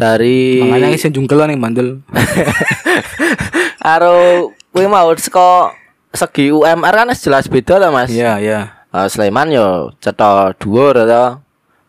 dari 0.00 0.64
Makanya 0.64 0.96
sing 0.96 1.12
jungkel 1.12 1.44
ning 1.44 1.60
Bantul. 1.60 2.00
karo 3.84 4.50
kuwi 4.72 4.86
mau 4.88 5.12
saka 5.20 5.76
segi 6.16 6.48
UMR 6.48 6.94
kan 6.94 7.12
jelas 7.12 7.46
beda 7.52 7.76
lah 7.76 7.92
Mas. 7.92 8.08
Iya, 8.08 8.40
iya. 8.40 8.60
Eh, 8.90 9.06
Sleman 9.12 9.52
yo 9.52 9.92
cetha 10.00 10.56
dhuwur 10.56 10.96
to. 11.04 11.24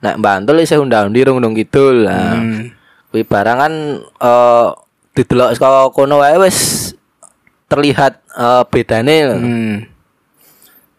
Nek 0.01 0.19
Bantul 0.19 0.59
isih 0.59 0.81
undang-undi 0.83 1.23
rung 1.23 1.55
kidul. 1.55 2.05
Nah, 2.09 2.35
Hmm. 2.35 2.73
kuwi 3.11 3.23
barang 3.23 3.57
kan 3.59 3.73
eh 4.03 4.67
didelok 5.15 5.51
saka 5.55 5.91
kono 5.91 6.19
wae 6.19 6.35
wis 6.41 6.91
terlihat 7.71 8.19
eh, 8.35 8.63
bedane. 8.67 9.15
Hmm. 9.39 9.75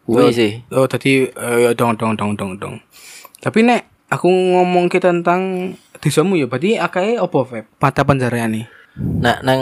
Kuwi 0.09 0.33
sih. 0.33 0.53
Oh, 0.73 0.89
tadi 0.89 1.29
eh, 1.29 1.73
dong 1.77 1.95
dong 2.01 2.17
dong 2.17 2.33
dong 2.35 2.53
dong. 2.57 2.75
Tapi 3.43 3.61
nek 3.67 3.92
aku 4.13 4.29
ngomong 4.29 4.93
ke 4.93 5.01
tentang 5.01 5.73
desamu 6.05 6.37
ya 6.37 6.45
berarti 6.45 6.77
akae 6.77 7.17
opo 7.17 7.49
Feb? 7.49 7.65
Mata 7.81 8.05
pencarian 8.05 8.53
nih. 8.53 8.67
Nek 9.01 9.41
nang 9.41 9.61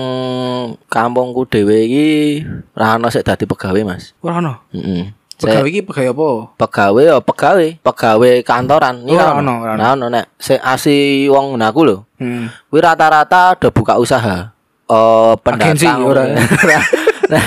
kampungku 0.90 1.46
dhewe 1.46 1.86
iki 1.86 2.08
ra 2.74 2.98
ono 2.98 3.06
sik 3.14 3.22
dadi 3.22 3.46
pegawai, 3.46 3.86
Mas. 3.86 4.10
Ora 4.18 4.42
ono. 4.42 4.66
Heeh. 4.74 5.14
Pegawai 5.40 5.70
iki 5.70 5.80
pegawai 5.86 6.12
apa? 6.12 6.28
pegawai 6.58 7.04
ya 7.06 7.16
pegawai, 7.22 7.68
pegawai 7.80 8.34
kantoran. 8.42 9.06
Iki 9.06 9.14
Oh, 9.14 9.22
ra 9.22 9.38
ono, 9.38 9.54
ora 9.62 9.94
ono. 9.94 10.06
Nek 10.10 10.34
sik 10.34 10.58
asi 10.58 11.30
wong 11.30 11.54
aku 11.62 11.80
lho. 11.86 11.96
Hmm. 12.18 12.50
Kuwi 12.68 12.82
rata-rata 12.82 13.54
udah 13.54 13.70
buka 13.70 13.94
usaha. 14.02 14.50
Eh 14.90 15.32
Agensi, 15.46 15.86
pendatang 15.86 16.00
ora. 16.02 16.22
Nah, 17.30 17.38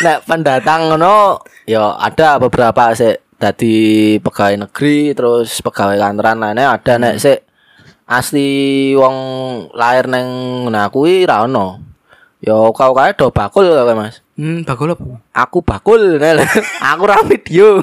Nek 0.00 0.18
pendatang 0.24 0.88
ngono 0.88 1.44
ya 1.68 2.00
ada 2.00 2.40
beberapa 2.40 2.96
sik 2.96 3.21
dadi 3.42 3.74
pegawai 4.22 4.54
negeri 4.62 5.18
terus 5.18 5.58
pegawai 5.58 5.98
kantoran 5.98 6.38
lainnya 6.38 6.78
ada 6.78 6.94
nek 7.02 7.18
Hmm. 7.18 7.22
sik 7.26 7.38
asli 8.06 8.50
wong 8.94 9.16
lahir 9.74 10.06
neng 10.06 10.26
ngono 10.62 10.86
kuwi 10.94 11.26
ra 11.26 11.42
ono. 11.42 11.82
Ya 12.42 12.54
kau 12.54 12.92
kae 12.94 13.14
do 13.18 13.34
bakul 13.34 13.66
kowe 13.66 13.94
Mas. 13.98 14.22
Hmm, 14.38 14.62
bagol 14.66 14.94
apa? 14.94 15.22
Aku 15.46 15.62
bakul. 15.62 16.18
aku 16.90 17.02
ra 17.06 17.22
video. 17.26 17.82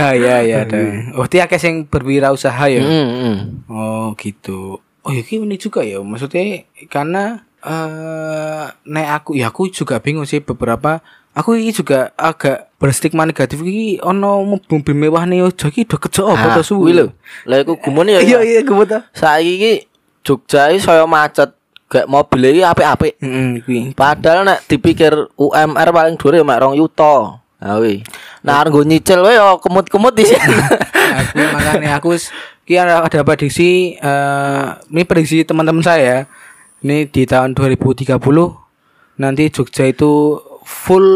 Ah 0.00 0.14
iya 0.14 0.40
iya 0.46 0.64
ada. 0.64 0.80
Oh, 1.18 1.26
dia 1.26 1.44
akeh 1.44 1.58
sing 1.60 1.84
berwirausaha 1.84 2.70
ya. 2.70 2.80
Hmm, 2.80 3.08
hmm. 3.10 3.36
Oh, 3.68 4.14
gitu. 4.16 4.78
Oh, 5.02 5.10
ya 5.12 5.20
ini 5.26 5.58
juga 5.60 5.82
ya. 5.84 5.98
Maksudnya 6.00 6.64
karena 6.88 7.44
eh 7.60 8.64
nek 8.88 9.08
aku 9.20 9.36
ya 9.36 9.52
aku 9.52 9.68
juga 9.68 10.00
bingung 10.00 10.24
sih 10.24 10.40
beberapa 10.40 11.04
aku 11.30 11.54
ini 11.54 11.70
juga 11.70 12.10
agak 12.14 12.74
berstigma 12.76 13.22
negatif 13.22 13.60
iki 13.60 13.98
ono 13.98 14.40
mobil 14.42 14.94
mewah 14.94 15.24
nih 15.24 15.42
ojo 15.42 15.68
iki 15.68 15.84
do 15.84 15.96
kejo 15.96 16.26
apa 16.28 16.46
Ah, 16.46 16.56
to 16.56 16.62
suwi 16.62 16.90
kuwi 16.90 16.92
lho. 16.96 17.06
Lah 17.44 17.60
iku 17.60 17.76
gumun 17.76 18.08
ya. 18.08 18.18
Iya 18.18 18.38
iya 18.40 18.60
gue 18.60 18.72
betul. 18.74 19.00
Saiki 19.12 19.52
iki 19.54 19.72
Jogja 20.20 20.68
iki 20.68 20.80
saya 20.80 21.04
macet. 21.04 21.52
Gak 21.86 22.06
mobil 22.06 22.40
iki 22.50 22.62
apik-apik. 22.62 23.14
Heeh, 23.18 23.60
kuwi. 23.60 23.80
Padahal 23.92 24.46
nek 24.46 24.62
dipikir 24.64 25.10
UMR 25.34 25.88
paling 25.90 26.14
dhuwur 26.14 26.34
ya 26.34 26.44
mek 26.44 26.58
2 26.58 26.78
yuta. 26.78 27.42
Nah. 27.60 27.76
Nah 28.40 28.54
arep 28.56 28.72
nggo 28.72 28.82
nyicil 28.84 29.20
wae 29.20 29.36
ya 29.36 29.52
kemut-kemut 29.56 30.14
di 30.14 30.24
sini. 30.24 30.40
aku 31.20 31.36
makanya 31.52 32.00
aku 32.00 32.16
s- 32.16 32.32
ki 32.64 32.74
ada, 32.74 33.04
ada 33.04 33.20
prediksi 33.20 33.94
eh 33.94 34.64
ini 34.88 35.02
prediksi 35.04 35.44
teman-teman 35.44 35.82
saya 35.82 36.24
ini 36.80 37.04
di 37.04 37.26
tahun 37.26 37.52
2030 37.52 38.16
nanti 39.18 39.44
Jogja 39.52 39.84
itu 39.84 40.40
full 40.70 41.08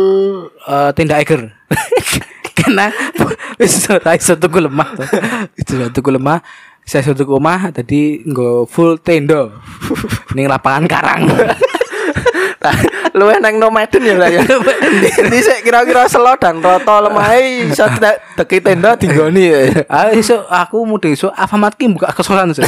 eh, 0.66 0.90
tenda 0.98 1.22
eger 1.22 1.54
karena 2.58 2.90
iso 3.62 4.34
tuku 4.34 4.58
lemah 4.58 4.98
ora 4.98 5.86
tuku 5.94 6.10
lemah 6.10 6.42
saya 6.84 7.00
iso 7.00 7.16
tuku 7.16 7.32
omah 7.40 7.72
tadi 7.72 8.20
nggo 8.28 8.68
full 8.68 9.00
tenda 9.00 9.48
ning 10.36 10.44
lapangan 10.44 10.84
karang. 10.84 11.22
Luwih 13.14 13.38
nang 13.40 13.60
nomaden 13.60 14.02
ya 14.04 14.16
lah 14.16 14.28
ya. 14.28 14.40
Di 15.28 15.38
sik 15.40 15.64
kira-kira 15.64 16.08
selo 16.08 16.32
dan 16.36 16.60
roto 16.64 17.08
lemahe 17.08 17.68
iso 17.72 17.88
te- 18.00 18.20
teki 18.40 18.60
tenda 18.60 18.96
dinggoni 18.96 19.44
ya. 19.48 19.60
ah 19.88 20.12
iso 20.12 20.44
aku 20.48 20.84
mudah 20.84 21.12
iso 21.12 21.28
Alfamart 21.32 21.76
ki 21.76 21.88
buka 21.92 22.12
kesolan 22.12 22.52
sih 22.52 22.64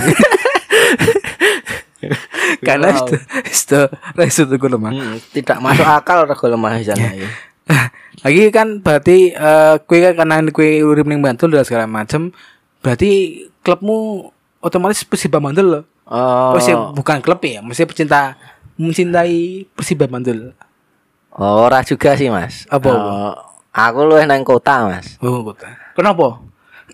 karena 2.67 2.93
Wow. 2.93 3.09
itu 3.09 3.15
itu 3.43 3.81
ra 3.89 4.23
iso 4.23 4.45
tuku 4.45 4.67
lemah 4.67 4.93
Hmm, 4.93 5.17
tidak 5.33 5.59
masuk 5.59 5.85
akal 5.85 6.25
rego 6.25 6.47
lemah 6.47 6.77
sana 6.79 7.13
ya. 7.13 7.29
Lagi 8.23 8.49
kan 8.49 8.79
berarti 8.79 9.31
eh 9.31 9.75
kue 9.83 9.99
kan 9.99 10.15
karena 10.15 10.45
kue 10.49 10.81
urip 10.81 11.05
ning 11.05 11.19
Bantul 11.19 11.51
dan 11.51 11.65
segala 11.65 11.85
macem 11.85 12.31
berarti 12.79 13.11
klubmu 13.61 14.29
otomatis 14.61 15.03
Persiba 15.03 15.39
Bantul 15.39 15.67
loh. 15.69 15.85
Oh, 16.05 16.55
Oh, 16.55 16.95
bukan 16.95 17.19
klub 17.19 17.43
ya, 17.43 17.59
mesti 17.59 17.83
pecinta 17.83 18.39
mencintai 18.77 19.67
Persiba 19.69 20.07
Bantul. 20.07 20.55
ora 21.33 21.83
juga 21.83 22.15
sih, 22.15 22.31
Mas. 22.31 22.65
Apa? 22.69 22.89
Eh, 22.89 23.33
aku 23.75 23.99
luwih 24.05 24.25
nang 24.25 24.41
kota, 24.41 24.87
Mas. 24.87 25.19
Oh, 25.19 25.43
kota. 25.43 25.67
Kenapa? 25.93 26.39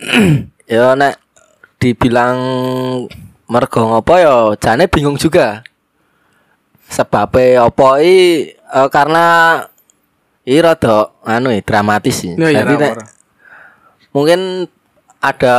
Ya 0.64 0.96
nek 0.96 1.20
dibilang 1.76 2.38
mergo 3.50 3.80
ngopo 3.82 4.14
ya 4.18 4.54
jane 4.58 4.86
bingung 4.86 5.16
juga. 5.16 5.62
Sebabnya 6.92 7.66
apa 7.66 7.88
i 8.04 8.48
eh, 8.52 8.88
karena 8.92 9.24
i 10.44 10.56
rada 10.60 11.14
anu 11.24 11.48
ya, 11.54 11.62
dramatis 11.64 12.26
sih. 12.26 12.36
Ya, 12.36 12.50
ya, 12.52 12.66
Jadi 12.66 12.74
nek- 12.76 12.98
mungkin 14.12 14.68
ada 15.22 15.56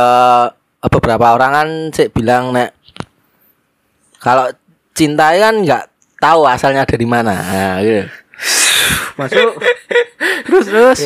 beberapa 0.84 1.34
orang 1.34 1.52
kan 1.52 1.68
sih 1.96 2.12
bilang 2.12 2.52
nek 2.54 2.76
kalau 4.20 4.48
cinta 4.94 5.32
kan 5.34 5.64
nggak 5.64 5.84
tahu 6.22 6.48
asalnya 6.48 6.86
dari 6.86 7.04
mana. 7.04 7.34
Nah, 7.34 7.76
gitu. 7.82 8.04
Masuk. 9.18 9.52
terus 10.46 10.66
terus. 10.70 11.00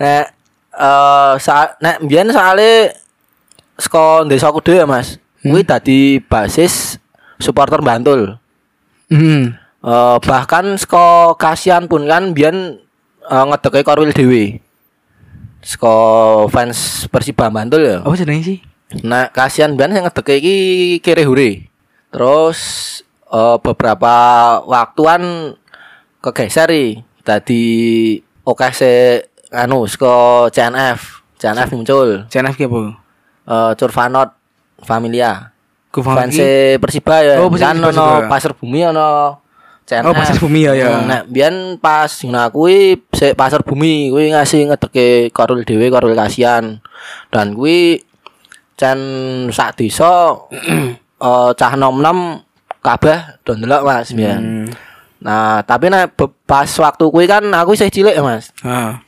Nek 0.00 0.26
eh 0.72 1.32
saat 1.36 1.76
nek 1.84 2.00
mbiyen 2.00 2.32
soalnya 2.32 2.96
saka 3.76 4.24
desaku 4.26 4.58
dhewe 4.64 4.88
Mas. 4.88 5.21
Kuwi 5.42 5.66
dadi 5.66 6.22
basis 6.22 7.02
supporter 7.42 7.82
Bantul. 7.82 8.38
Hmm. 9.10 9.58
Eh 9.82 10.16
bahkan 10.22 10.78
saka 10.78 11.34
kasihan 11.34 11.90
pun 11.90 12.06
kan 12.06 12.30
mbiyen 12.30 12.78
uh, 13.26 13.44
ngedeke 13.50 13.82
Korwil 13.82 14.14
dhewe. 14.14 14.62
Saka 15.62 15.94
fans 16.46 17.10
Persiba 17.10 17.50
Bantul 17.50 17.82
ya. 17.82 17.96
Apa 18.06 18.14
jenenge 18.14 18.42
sih? 18.46 18.58
Nah, 19.00 19.32
kasihan 19.32 19.72
ban 19.72 19.90
yang 19.90 20.04
ngedeke 20.04 20.36
iki 20.36 20.56
kere 21.00 21.24
hure. 21.24 21.64
Terus 22.12 22.60
eh, 23.32 23.56
beberapa 23.62 24.14
waktuan 24.68 25.54
kegeser. 26.20 27.00
Dadi 27.22 27.62
oke 28.42 28.68
se 28.74 29.24
anu 29.48 29.88
saka 29.88 30.46
CNF. 30.52 31.24
CNF 31.40 31.68
muncul. 31.72 32.08
CNF 32.28 32.54
ki 32.58 32.68
apa? 32.68 32.82
Eh 33.48 33.72
Curvanot 33.80 34.41
Familia. 34.84 35.50
Ku 35.92 36.00
Fans 36.00 36.32
ki. 36.32 36.78
Persiba 36.80 37.20
ya. 37.20 37.40
Oh, 37.44 37.52
kan 37.52 37.76
Persiba. 37.76 37.92
ono 37.92 38.06
Pasar 38.28 38.52
Bumi 38.56 38.80
ono 38.86 39.38
CNF. 39.84 40.08
Oh, 40.08 40.14
Pasar 40.16 40.36
Bumi 40.40 40.64
ya, 40.64 40.72
ya. 40.72 41.04
Nek 41.04 41.22
biyen 41.28 41.76
pas 41.76 42.08
nah 42.28 42.48
kuwi 42.48 42.96
Pasar 43.36 43.60
Bumi 43.60 44.08
kuwi 44.08 44.32
ngasih 44.32 44.72
ngedeke 44.72 45.28
Korul 45.36 45.62
dhewe 45.68 45.92
Korul 45.92 46.16
kasihan. 46.16 46.80
Dan 47.28 47.52
kuwi 47.52 48.00
cen 48.80 48.98
sak 49.52 49.76
desa 49.78 50.32
eh 51.22 51.50
cah 51.54 51.72
nom-nom 51.76 52.40
kabeh 52.82 53.38
do 53.44 53.52
ndelok 53.54 53.84
Mas 53.84 54.10
biyen. 54.16 54.42
Hmm. 54.42 54.68
Nah, 55.22 55.62
tapi 55.62 55.86
be- 55.86 56.34
pas 56.50 56.66
waktu 56.66 57.04
kuwi 57.06 57.30
kan 57.30 57.46
aku 57.54 57.78
isih 57.78 57.94
cilik 57.94 58.18
ya, 58.18 58.26
Mas. 58.26 58.50
Ah. 58.66 58.98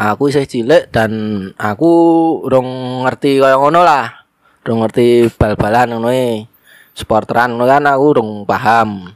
Aku 0.00 0.32
isih 0.32 0.48
cilik 0.48 0.88
dan 0.88 1.12
aku 1.60 1.90
urung 2.48 3.04
ngerti 3.04 3.36
kaya 3.36 3.60
ngono 3.60 3.84
lah. 3.84 4.21
Urung 4.62 4.78
ngerti 4.80 5.06
bal-balan 5.32 5.90
ngono 5.90 6.08
e. 6.08 6.46
Sporteran 6.92 7.50
ngono 7.50 7.64
kan 7.64 7.82
aku 7.84 8.02
urung 8.08 8.30
paham. 8.42 9.10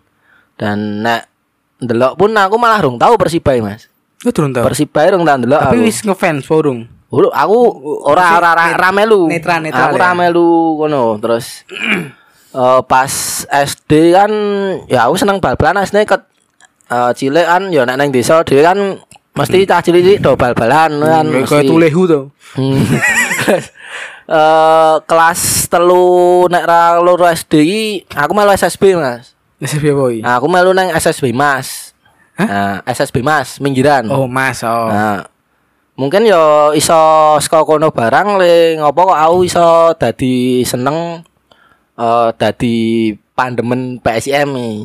Dan 0.55 1.01
nek 1.01 1.29
ndelok 1.79 2.17
pun 2.17 2.33
aku 2.33 2.57
malah 2.57 2.81
urung 2.81 2.97
tahu 2.97 3.15
Persiba 3.15 3.55
Mas. 3.61 3.87
Lu 4.21 4.31
turun 4.31 4.51
tau. 4.51 4.65
Persiba 4.65 5.07
urung 5.07 5.23
tak 5.23 5.41
ndelok 5.41 5.61
Tapi 5.61 5.77
aku. 5.77 5.85
wis 5.85 5.99
ngefans 6.01 6.43
forum. 6.43 6.89
Uru, 7.07 7.31
aku 7.31 7.57
ora 8.03 8.35
ora 8.35 8.51
ora 8.53 8.65
ra 8.75 8.91
melu. 8.91 9.31
Netral- 9.31 9.63
netral 9.63 9.89
Aku 9.89 9.97
ya? 9.97 10.03
ra 10.03 10.11
melu 10.13 10.49
ngono. 10.77 11.15
Terus 11.17 11.63
eh 12.57 12.81
pas 12.83 13.13
SD 13.47 13.91
kan 14.11 14.33
ya 14.87 15.07
aku 15.07 15.15
seneng 15.15 15.39
bal-balan 15.39 15.79
asline 15.79 16.03
ket 16.03 16.27
eh, 16.89 17.13
cilik 17.13 17.45
kan 17.45 17.63
ya 17.69 17.85
nek 17.85 17.95
nang 17.95 18.11
desa 18.11 18.41
dhewe 18.41 18.59
kan 18.61 18.99
mesti 19.33 19.63
cah 19.63 19.79
cilik 19.79 20.19
do 20.19 20.35
bal-balan 20.35 20.97
kan 20.99 21.25
Kayak 21.45 21.47
mesti. 21.47 21.69
tulehu 21.69 22.03
tuh. 22.09 22.25
Eh 24.27 24.95
kelas 25.07 25.71
telu 25.71 26.51
nek 26.51 26.67
ra 26.67 26.99
loro 26.99 27.31
SD 27.31 27.55
aku 28.11 28.33
melu 28.35 28.51
SSB 28.51 28.99
Mas. 28.99 29.39
SSB 29.63 29.95
boy. 29.95 30.19
Nah, 30.21 30.43
aku 30.43 30.51
melu 30.51 30.75
nang 30.75 30.91
SSB 30.91 31.31
Mas. 31.31 31.95
Hah? 32.35 32.47
Nah, 32.47 32.77
SSB 32.91 33.23
Mas 33.23 33.63
minggiran. 33.63 34.05
Oh, 34.11 34.27
Mas. 34.27 34.67
Oh. 34.67 34.91
Nah, 34.91 35.31
mungkin 35.95 36.27
yo 36.27 36.75
iso 36.75 36.93
saka 37.39 37.63
kono 37.63 37.95
barang 37.95 38.37
le 38.37 38.77
ngopo 38.83 39.15
kok 39.15 39.21
aku 39.23 39.37
iso 39.47 39.95
dadi 39.97 40.67
seneng 40.67 41.25
eh 41.97 42.29
dadi 42.37 42.77
pandemen 43.33 44.03
PSIM 44.03 44.49
nih. 44.53 44.77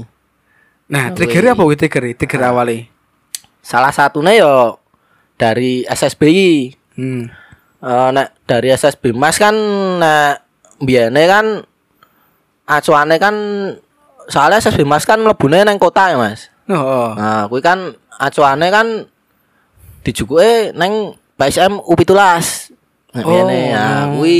Nah, 0.91 1.11
triggernya 1.11 1.57
apa 1.57 1.63
wih 1.65 1.75
trigger? 1.79 2.13
Trigger 2.15 2.45
awalnya. 2.45 2.87
Salah 3.65 3.91
satunya 3.91 4.37
yo 4.37 4.77
dari 5.35 5.81
SSB 5.89 6.21
iki. 6.29 6.53
Hmm. 6.95 7.31
Eh, 7.81 8.09
nek 8.13 8.45
dari 8.45 8.69
SSB 8.69 9.09
Mas 9.09 9.41
kan 9.41 9.57
nek 9.97 11.25
kan 11.25 11.45
acuane 12.69 13.17
kan 13.17 13.35
soalnya 14.29 14.61
SSB 14.61 14.85
Mas 14.85 15.09
kan 15.09 15.17
mlebune 15.17 15.65
nang 15.65 15.81
kota 15.81 16.13
ya 16.13 16.17
Mas. 16.21 16.53
Oh. 16.69 17.17
Nah, 17.17 17.49
kuwi 17.49 17.65
kan 17.65 17.97
acuane 18.21 18.69
kan 18.69 19.09
dijukuke 20.05 20.77
nang 20.77 21.17
PSM 21.41 21.81
U17. 21.81 22.13
Nek 23.17 23.25
Oh. 23.25 23.33
biyane 23.33 23.59
ya 23.73 23.85
kuwi 24.13 24.39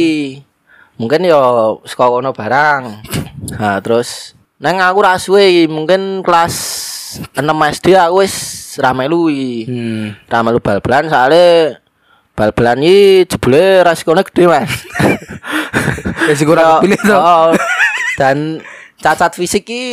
mungkin 1.02 1.26
yo 1.26 1.42
saka 1.90 2.14
kono 2.14 2.38
barang. 2.38 2.82
Nah, 3.58 3.82
terus 3.82 4.38
nang 4.62 4.78
aku 4.78 5.02
ra 5.02 5.18
suwe 5.18 5.66
mungkin 5.66 6.22
kelas 6.22 6.54
6 7.34 7.42
SD 7.74 7.98
aku 7.98 8.22
wis 8.22 8.36
ra 8.78 8.94
melu 8.94 9.34
iki. 9.34 9.66
Hmm. 9.66 10.06
Ra 10.30 10.46
melu 10.46 10.62
bal-balan 10.62 11.10
soalnya 11.10 11.82
bal-balan 12.42 12.82
iki 12.82 13.30
jebule 13.30 13.86
resikonya 13.86 14.26
gede, 14.26 14.50
Mas. 14.50 14.74
Resiko 16.34 16.58
ra 16.58 16.82
Yo, 16.82 16.90
pilih 16.90 16.98
tuh. 16.98 17.14
oh, 17.14 17.54
dan 18.18 18.58
cacat 18.98 19.38
fisik 19.38 19.70
ki 19.70 19.84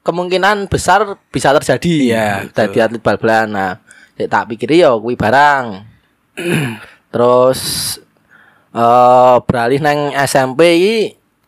kemungkinan 0.00 0.72
besar 0.72 1.20
bisa 1.28 1.52
terjadi. 1.52 1.94
Iya, 2.08 2.28
Dadi 2.48 2.80
atlet 2.80 3.04
bal-balan. 3.04 3.46
Nah, 3.52 3.72
sik 4.16 4.32
tak 4.32 4.48
pikir 4.48 4.72
yo 4.72 5.04
kuwi 5.04 5.20
barang. 5.20 5.84
Terus 7.12 7.60
eh 8.72 9.36
beralih 9.44 9.84
nang 9.84 10.16
SMP 10.24 10.60
iki 10.80 10.96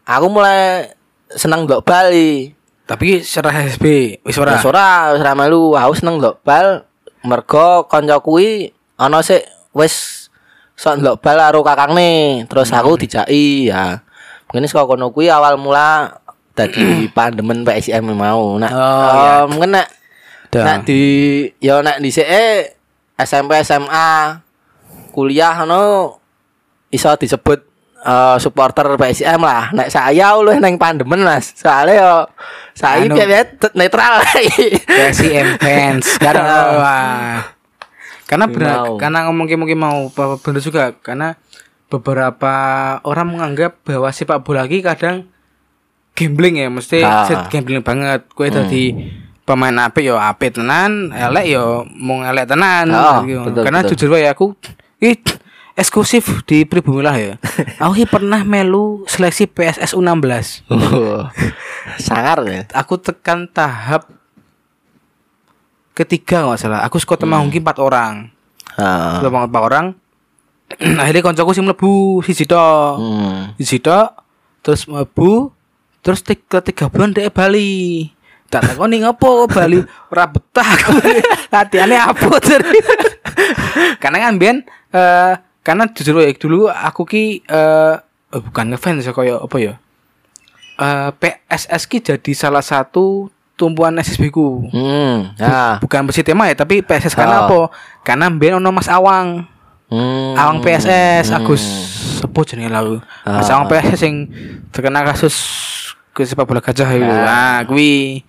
aku 0.04 0.26
mulai 0.28 0.92
seneng 1.32 1.64
ndelok 1.64 1.88
bal 1.88 2.12
iki. 2.12 2.52
Tapi 2.84 3.24
secara 3.24 3.64
SSB 3.64 4.20
wis 4.28 4.36
ora. 4.36 4.60
Wis 4.60 4.68
ora, 4.68 5.16
wis 5.16 5.24
ora 5.24 5.32
melu. 5.32 5.72
Aku 5.72 5.92
seneng 5.96 6.20
ndelok 6.20 6.44
bal 6.44 6.84
mergo 7.24 7.88
kanca 7.88 8.20
kuwi 8.20 8.76
ana 9.00 9.24
sik 9.24 9.40
wis 9.72 10.23
sok 10.74 10.98
ndelok 10.98 11.22
bal 11.22 11.38
karo 11.38 11.60
kakangne. 11.62 12.44
Terus 12.46 12.70
aku 12.70 12.98
dijaki 12.98 13.70
ya. 13.70 14.02
Mungkin 14.50 14.66
saka 14.66 14.86
kono 14.86 15.10
kuwi 15.10 15.30
awal 15.30 15.58
mula 15.58 16.18
dadi 16.54 17.10
pandemen 17.10 17.66
PSIM 17.66 18.06
mau. 18.14 18.54
Nah, 18.58 18.70
Oh, 18.70 19.10
iya. 19.10 19.34
mungkin 19.50 19.74
Dah. 20.54 20.62
nek 20.62 20.86
di 20.86 21.02
ya 21.58 21.82
nek 21.82 21.98
dhisike 21.98 22.74
SMP 23.18 23.58
SMA 23.66 24.38
kuliah 25.10 25.58
ngono 25.58 26.14
iso 26.90 27.10
disebut 27.18 27.58
eh, 27.98 28.36
supporter 28.38 28.86
PSIM 28.94 29.42
lah. 29.42 29.74
Nek 29.74 29.90
saya 29.90 30.38
luwih 30.38 30.62
neng 30.62 30.78
pandemen 30.78 31.26
Mas. 31.26 31.54
Soalnya 31.58 31.94
yo 31.98 32.14
saya 32.74 33.02
Anu. 33.02 33.14
netral. 33.74 34.22
PSIM 34.86 35.58
fans 35.58 36.06
wah. 36.78 37.53
Karena 38.34 38.46
benar, 38.50 38.76
karena 38.98 39.18
ngomong 39.26 39.46
mungkin 39.54 39.78
mau 39.78 39.96
apa- 40.06 40.38
benar 40.38 40.60
juga 40.60 40.90
karena 40.92 41.28
beberapa 41.88 42.54
orang 43.02 43.26
menganggap 43.30 43.78
bahwa 43.82 44.10
sepak 44.10 44.42
bola 44.42 44.66
lagi 44.66 44.82
kadang 44.82 45.30
gambling 46.12 46.58
ya, 46.58 46.68
mesti 46.68 47.02
Ah. 47.02 47.22
set 47.24 47.46
gambling 47.48 47.80
banget. 47.80 48.26
Kue 48.30 48.50
tadi 48.50 48.94
pemain 49.42 49.74
apik 49.80 50.02
yo 50.02 50.16
apik 50.16 50.56
tenan, 50.56 51.10
elek 51.10 51.46
yo 51.46 51.84
mau 51.92 52.20
elek 52.20 52.46
tenan. 52.46 52.90
Ah, 52.90 53.22
Gitu. 53.22 53.42
betul, 53.42 53.62
karena 53.62 53.80
betul. 53.80 53.90
jujur 53.94 54.08
wae 54.14 54.26
aku 54.26 54.54
ini 54.98 55.14
eksklusif 55.74 56.46
di 56.46 56.62
Pribumi 56.64 57.02
lah 57.02 57.14
ya. 57.14 57.34
aku 57.82 58.06
pernah 58.06 58.42
melu 58.42 59.02
seleksi 59.04 59.46
PSS 59.46 59.92
U16. 59.92 60.64
Oh, 60.70 61.26
Sangar 61.98 62.42
ya. 62.46 62.62
aku 62.72 62.96
tekan 62.96 63.46
tahap 63.46 64.06
ketiga 65.94 66.42
nggak 66.44 66.58
salah 66.58 66.80
aku 66.82 66.98
skot 66.98 67.16
Hmm. 67.16 67.30
temanggung 67.30 67.54
empat 67.54 67.78
orang. 67.78 68.12
Heeh. 68.74 69.14
Temanggung 69.22 69.48
empat 69.48 69.62
orang. 69.62 69.86
Akhirnya 71.00 71.22
koncoku 71.22 71.54
sih 71.54 71.62
mlebu 71.62 71.92
siji 72.20 72.44
tok 72.44 72.92
Hmm. 72.98 73.54
siji 73.56 73.78
tok 73.78 74.10
terus 74.60 74.84
mlebu 74.84 75.54
terus 76.00 76.20
tiga 76.20 76.58
tiga 76.60 76.90
bulan 76.90 77.14
dia 77.14 77.30
Bali. 77.30 78.10
Tak 78.50 78.74
takoni 78.74 79.02
ngopo 79.02 79.46
kok 79.46 79.56
Bali? 79.56 79.78
Ora 80.10 80.26
betah. 80.26 80.68
Latihannya 81.54 81.98
apa 82.00 82.28
jadi 82.44 82.78
karena 83.98 84.18
kan 84.20 84.34
Ben 84.36 84.56
eh 84.90 85.32
karena 85.64 85.88
jujur 85.90 86.20
ya 86.20 86.30
dulu 86.34 86.68
aku 86.68 87.02
ki 87.02 87.24
eh 87.42 87.94
eh, 88.30 88.40
bukan 88.42 88.74
ngefans 88.74 89.06
ya 89.06 89.12
kayak 89.14 89.42
apa 89.42 89.56
ya? 89.58 89.74
Eh 90.74 91.08
PSS 91.14 91.86
ki 91.86 91.98
jadi 92.02 92.32
salah 92.34 92.62
satu 92.62 93.30
tumpuan 93.54 93.94
SSB 93.94 94.28
ku 94.28 94.66
Hmm. 94.66 95.30
Ya. 95.34 95.78
bukan 95.78 96.04
bersih 96.04 96.22
tema 96.22 96.46
ya 96.46 96.54
tapi 96.54 96.80
PSS 96.80 97.14
karena 97.14 97.36
Oh. 97.40 97.44
apa 97.44 97.58
karena 98.02 98.26
Ben 98.28 98.54
ono 98.54 98.70
Mas 98.70 98.86
Awang 98.86 99.46
Hmm. 99.84 100.34
Awang 100.34 100.58
PSS 100.58 101.30
Agus 101.30 101.62
sebut 102.18 102.42
jenenge 102.44 102.68
lalu 102.68 102.98
Mas 103.22 103.46
Ah. 103.46 103.54
Awang 103.54 103.68
PSS 103.68 104.00
yang 104.02 104.26
terkena 104.68 105.04
kasus 105.04 105.34
ke 106.10 106.22
sepak 106.22 106.44
bola 106.44 106.58
gajah 106.58 106.88
itu 106.88 107.04
Ah. 107.04 107.22
nah 107.22 107.56
kuwi 107.62 108.24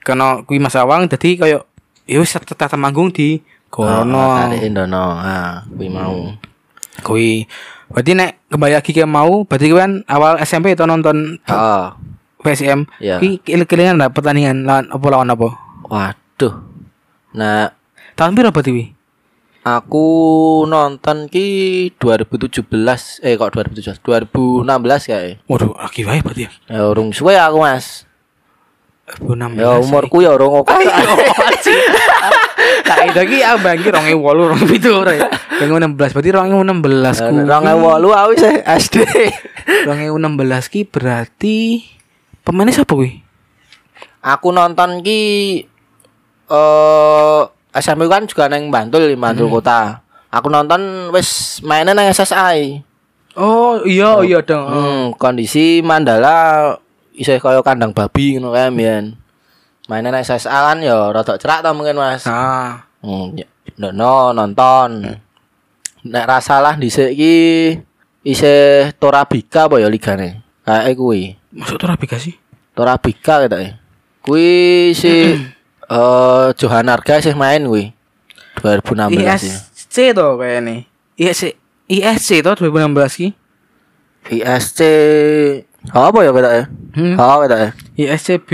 kena 0.00 0.44
kuwi 0.44 0.56
Mas 0.56 0.74
Awang 0.74 1.06
jadi 1.06 1.30
kayak 1.36 1.62
ya 2.04 2.18
wis 2.18 2.30
tata 2.30 2.74
manggung 2.74 3.08
di 3.08 3.42
Gorono 3.66 4.34
Tarik 4.36 4.66
Indono. 4.66 5.14
Ah, 5.14 5.62
kuwi 5.64 5.88
mau. 5.88 6.34
Kui 7.00 7.46
berarti 7.86 8.12
nek 8.12 8.46
kembali 8.46 8.72
lagi 8.72 8.90
ke 8.90 9.02
mau 9.02 9.42
berarti 9.42 9.66
kuwi 9.66 9.80
kan 9.80 9.92
awal 10.06 10.38
SMP 10.38 10.74
itu 10.74 10.84
nonton 10.84 11.38
Oh. 11.48 11.90
PSM 12.40 12.88
Iya. 13.00 13.20
Ki 13.20 13.40
kelingan 13.44 14.00
lah 14.00 14.08
pertandingan 14.10 14.64
lawan 14.64 14.86
apa 14.88 15.06
lawan 15.12 15.28
apa? 15.32 15.48
Waduh. 15.86 16.54
Nah, 17.36 17.70
tahun 18.16 18.34
berapa 18.34 18.52
berarti 18.52 18.96
aku 19.60 20.06
nonton 20.64 21.28
ki 21.28 21.46
2017 22.00 22.64
eh 23.20 23.36
kok 23.36 23.52
2017 23.52 24.00
2016 24.00 24.64
kayak 25.12 25.44
waduh 25.44 25.76
lagi 25.76 26.00
wae 26.08 26.24
berarti 26.24 26.48
ya? 26.48 26.50
Ya 26.72 26.82
urung 26.88 27.12
suwe 27.12 27.36
aku 27.36 27.60
mas. 27.60 28.08
2016 29.20 29.58
ya 29.58 29.70
umurku 29.82 30.22
ya 30.22 30.30
urung 30.38 30.62
oke 30.62 30.70
tak 32.86 33.10
itu 33.10 33.18
lagi 33.18 33.38
aku 33.42 33.58
bangki 33.58 33.88
rongi 33.90 34.14
walu 34.14 34.54
rongi 34.54 34.78
itu 34.78 34.90
ora 34.94 35.18
ya 35.18 35.26
rongi 35.66 35.98
16 35.98 36.14
berarti 36.14 36.30
rongi 36.30 36.54
16 36.54 37.18
ku. 37.18 37.34
Rong 37.42 37.64
ewu 37.74 38.10
aku 38.14 38.32
sih 38.38 38.54
SD 38.62 39.02
rongi 39.82 40.14
16 40.14 40.70
ki 40.70 40.80
berarti 40.86 41.58
pemainnya 42.42 42.74
siapa 42.74 42.92
kuwi 42.92 43.20
aku 44.20 44.48
nonton 44.52 45.00
ki 45.00 45.20
eh 46.50 47.40
SMP 47.70 48.10
kan 48.10 48.26
juga 48.26 48.50
neng 48.50 48.68
Bantul 48.68 49.06
di 49.06 49.16
Bantul 49.16 49.46
kota 49.48 50.02
aku 50.28 50.50
nonton 50.50 51.10
wis 51.14 51.60
mainnya 51.62 51.94
neng 51.94 52.10
SSI 52.10 52.82
oh 53.38 53.82
iya 53.86 54.18
iya 54.26 54.42
dong 54.42 54.66
Hmm, 54.66 55.02
kondisi 55.14 55.80
Mandala 55.80 56.74
isih 57.14 57.36
kaya 57.38 57.60
kandang 57.60 57.92
babi 57.92 58.36
ngono 58.38 58.56
kae 58.56 58.72
mbiyen. 58.72 59.12
Mainnya 59.90 60.14
nang 60.14 60.22
SSA 60.22 60.72
kan 60.72 60.78
ya 60.80 61.10
rada 61.10 61.34
cerak 61.36 61.60
to 61.60 61.70
mungkin 61.74 61.98
Mas. 61.98 62.24
ah 62.24 62.86
Hmm, 63.02 63.32
ya, 63.34 63.44
no, 63.76 64.30
nonton. 64.30 65.16
Nek 66.04 66.24
ra 66.24 66.38
salah 66.40 66.76
dhisik 66.76 67.12
ki 67.16 67.36
isih 68.24 68.92
Torabika 68.96 69.68
apa 69.68 69.80
ya 69.80 69.88
ligane? 69.88 70.40
Kayak 70.64 70.96
kuwi. 70.96 71.39
Masuk 71.50 71.78
gak 71.82 72.20
sih 72.22 72.34
Torabika 72.74 73.42
ketoke. 73.44 73.74
Kuwi 74.22 74.94
si 74.94 75.10
eh 75.90 76.48
Johan 76.54 76.86
Arga 76.88 77.18
sih 77.18 77.34
main 77.34 77.66
kuwi. 77.66 77.92
2016 78.62 79.18
ya. 79.18 79.34
ISC 79.34 79.96
to 80.14 80.26
kayaknya 80.38 80.84
ISC 81.18 81.56
ISC 81.90 82.30
to 82.44 82.50
2016 82.54 83.16
ki 83.18 83.28
ISC 84.38 84.80
apa 85.90 86.18
ya 86.22 86.30
ketoke? 86.30 86.62
Hmm. 86.94 87.14
Oh, 87.18 87.36
ketoke. 87.42 87.68
ISCB 87.96 88.50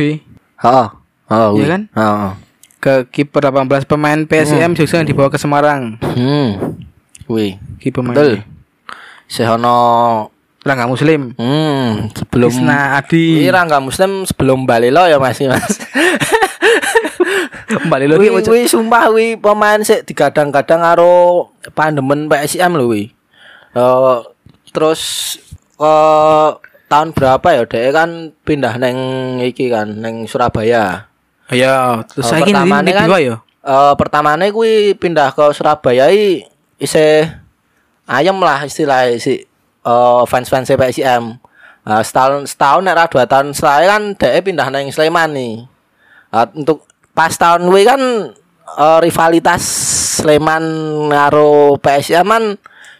Oh, 0.64 0.88
oh, 1.28 1.48
Iya 1.60 1.66
kan? 1.76 1.82
Oh. 1.92 2.32
ke 2.80 3.02
kiper 3.10 3.50
18 3.50 3.82
pemain 3.84 4.24
PSM 4.24 4.72
Jogja 4.78 5.02
yang 5.02 5.08
dibawa 5.10 5.28
ke 5.28 5.36
Semarang. 5.36 5.98
Hmm. 6.00 6.78
Kuwi. 7.26 7.58
Kiper 7.82 8.00
Betul. 8.00 8.40
pemain. 8.40 8.46
Sehono 9.26 9.76
Rangga 10.66 10.90
Muslim. 10.90 11.30
hmm 11.38 12.10
sebelum 12.10 12.50
Krisna 12.50 12.98
Adi. 12.98 13.46
Iya 13.46 13.54
Rangga 13.54 13.78
Muslim 13.78 14.26
sebelum 14.26 14.66
Balilo 14.66 15.06
ya 15.06 15.22
Mas 15.22 15.38
Mas. 15.40 15.78
Kembali 17.66 18.06
lagi 18.06 18.18
Kuwi 18.18 18.42
kuwi 18.42 18.62
sumpah 18.66 19.10
kuwi 19.10 19.38
pemain 19.38 19.78
sik 19.82 20.06
digadang-gadang 20.06 20.82
karo 20.82 21.50
pandemen 21.72 22.26
PSM 22.26 22.74
lho 22.74 22.86
kuwi. 22.86 23.04
Eh 23.74 24.16
terus 24.70 25.00
eh 25.78 26.48
tahun 26.86 27.10
berapa 27.10 27.48
ya 27.52 27.62
dek 27.66 27.86
kan 27.90 28.10
pindah 28.42 28.74
neng 28.78 28.98
iki 29.42 29.70
kan 29.70 29.90
neng 29.90 30.26
Surabaya. 30.26 31.10
Ya, 31.46 32.02
terus 32.10 32.26
saya 32.26 32.42
ini 32.42 32.50
pertamane 32.50 32.90
kan- 32.90 33.06
ya. 33.18 33.36
Eh 33.62 33.94
pertamane 33.94 34.50
kuwi 34.50 34.94
pindah 34.94 35.30
ke 35.30 35.46
Surabaya 35.50 36.10
i 36.10 36.42
isih 36.78 37.26
ayam 38.06 38.38
lah 38.38 38.62
istilahnya 38.62 39.18
si 39.18 39.46
eh 39.86 40.22
fans-fans 40.26 40.66
PSM. 40.66 41.38
Nah, 41.86 42.02
setahun 42.02 42.50
setahun 42.50 42.82
nek 42.82 43.14
dua 43.14 43.30
tahun 43.30 43.54
setelah 43.54 43.94
kan 43.94 44.02
dhek 44.18 44.42
pindah 44.42 44.66
nang 44.74 44.90
Sleman 44.90 45.30
nih. 45.30 45.54
Nah, 46.34 46.50
untuk 46.50 46.82
pas 47.14 47.30
tahun 47.30 47.70
kuwi 47.70 47.86
kan 47.86 48.00
eh, 48.66 48.98
rivalitas 48.98 49.62
Sleman 50.18 50.64
karo 51.14 51.78
PSM 51.78 52.26
kan 52.26 52.44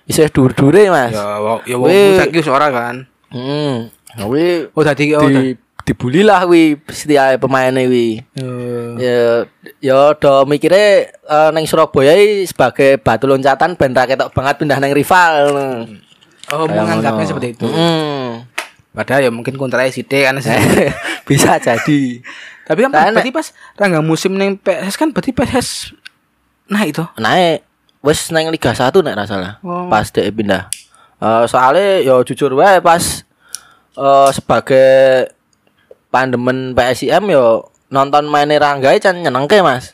isih 0.06 0.30
dur-dure 0.30 0.86
Mas. 0.94 1.10
Ya, 1.10 1.26
ya 1.66 1.76
wong 1.76 1.90
saiki 1.90 2.46
ora 2.46 2.70
kan. 2.70 3.10
Hmm. 3.34 3.90
Kuwi 4.16 4.70
Oh, 4.70 4.86
tadi 4.86 5.12
oh, 5.12 5.26
di 5.26 5.58
dibully 5.82 6.22
lah 6.22 6.46
kuwi 6.46 6.78
setiap 6.86 7.42
pemainnya 7.42 7.82
kuwi. 7.90 8.22
tadi. 8.38 9.02
Ya, 9.02 9.50
ya 9.82 10.14
do 10.14 10.46
mikirnya 10.46 11.10
eh, 11.10 11.50
neng 11.50 11.66
Surabaya 11.66 12.14
sebagai 12.46 13.02
batu 13.02 13.26
loncatan 13.26 13.74
ben 13.74 13.98
ra 13.98 14.06
ketok 14.06 14.30
banget 14.30 14.62
pindah 14.62 14.78
neng 14.78 14.94
rival. 14.94 15.34
Oh, 16.54 16.66
menganggapnya 16.70 17.26
seperti 17.26 17.58
itu. 17.58 17.66
Hmm. 17.66 18.46
Padahal 18.96 19.28
ya 19.28 19.30
mungkin 19.34 19.58
kontra 19.58 19.84
sithik 19.90 20.24
kan. 20.24 20.38
Bisa 21.28 21.58
jadi. 21.58 22.22
Tapi 22.66 22.78
kan 22.86 22.90
Karena- 22.90 23.18
berarti 23.18 23.30
pas 23.34 23.46
Rangga 23.76 24.00
musim 24.00 24.34
neng 24.34 24.56
PSS 24.58 24.96
kan 24.96 25.10
berarti 25.10 25.30
PSS 25.34 25.68
nah 26.66 26.82
itu. 26.82 27.02
Naik 27.18 27.62
wis 28.02 28.30
neng 28.30 28.50
Liga 28.50 28.74
1 28.74 28.90
nek 28.90 29.14
ra 29.14 29.24
salah. 29.26 29.52
Oh. 29.62 29.86
Pas 29.90 30.06
dhek 30.10 30.30
pindah. 30.34 30.70
Eh 31.22 31.44
soalnya 31.50 32.02
ya 32.02 32.14
jujur 32.22 32.54
wae 32.54 32.78
pas 32.82 33.26
eh 33.98 34.30
sebagai 34.34 35.30
pandemen 36.10 36.72
PSIM 36.72 37.26
yo 37.30 37.68
nonton 37.90 38.26
mainnya 38.30 38.58
Rangga 38.62 38.94
can 38.98 39.22
nyenengke 39.22 39.62
Mas. 39.62 39.92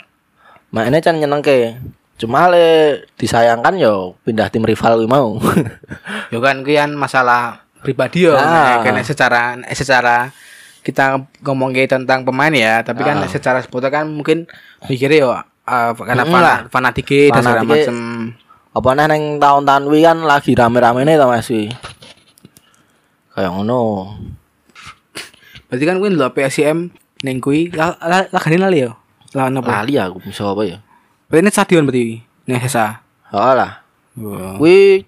Mainnya 0.73 1.01
can 1.05 1.17
nyenengke. 1.21 1.81
Cuma 2.23 2.47
le 2.47 2.67
disayangkan 3.19 3.75
yo 3.75 4.15
pindah 4.23 4.47
tim 4.47 4.63
rival 4.63 5.05
mau. 5.05 5.43
Ya 6.31 6.39
kan 6.39 6.63
kuwi 6.63 6.79
kan 6.79 6.95
masalah 6.95 7.61
pribadi. 7.83 8.25
Ah. 8.25 8.39
Nah, 8.39 8.77
Karena 8.81 9.03
secara 9.03 9.41
secara 9.69 10.31
kita 10.81 11.19
ngomong 11.43 11.71
kayak 11.71 11.91
tentang 11.93 12.23
pemain 12.23 12.51
ya, 12.51 12.81
tapi 12.81 13.03
kan 13.03 13.19
Ah. 13.19 13.27
secara 13.27 13.59
supporter 13.59 13.91
kan 13.91 14.07
mungkin 14.07 14.47
mikirnya 14.85 15.19
ya 15.19 15.29
uh, 15.67 15.91
karena 15.93 16.23
Mm, 16.23 16.31
fana, 16.31 16.43
lah. 16.43 16.59
fanatik 16.69 17.11
dan 17.29 17.43
segala 17.43 17.61
Fanatike- 17.61 17.69
macem. 17.85 17.97
Apa 18.73 18.89
nih 18.93 19.05
neng 19.05 19.25
tahun-tahun 19.37 19.83
kuwi 19.85 20.01
kan 20.01 20.19
lagi 20.23 20.53
rame-ramene 20.55 21.13
to 21.13 21.27
Mas 21.27 21.45
kuwi. 21.45 21.69
Kayak 23.31 23.51
ngono. 23.51 23.81
Berarti 25.69 25.85
kan 25.85 25.97
kuwi 25.99 26.11
lho 26.11 26.29
PSM 26.31 26.79
ning 27.21 27.37
kuwi 27.39 27.73
la- 27.73 27.99
la- 27.99 28.29
lagane 28.29 28.57
lali 28.57 28.79
ya. 28.81 28.93
Lawan 29.33 29.59
apa? 29.59 29.83
Lali 29.83 29.95
aku 29.97 30.21
bisa 30.21 30.45
apa 30.45 30.63
ya? 30.63 30.79
Berarti 30.79 30.92
ini 31.41 31.49
stadion 31.49 31.89
berarti 31.89 32.21
ning 32.45 32.57
SSA. 32.61 33.01
Oh 33.33 33.53
lah. 33.57 33.81
Wah. 34.21 34.61
Kuwi 34.61 35.07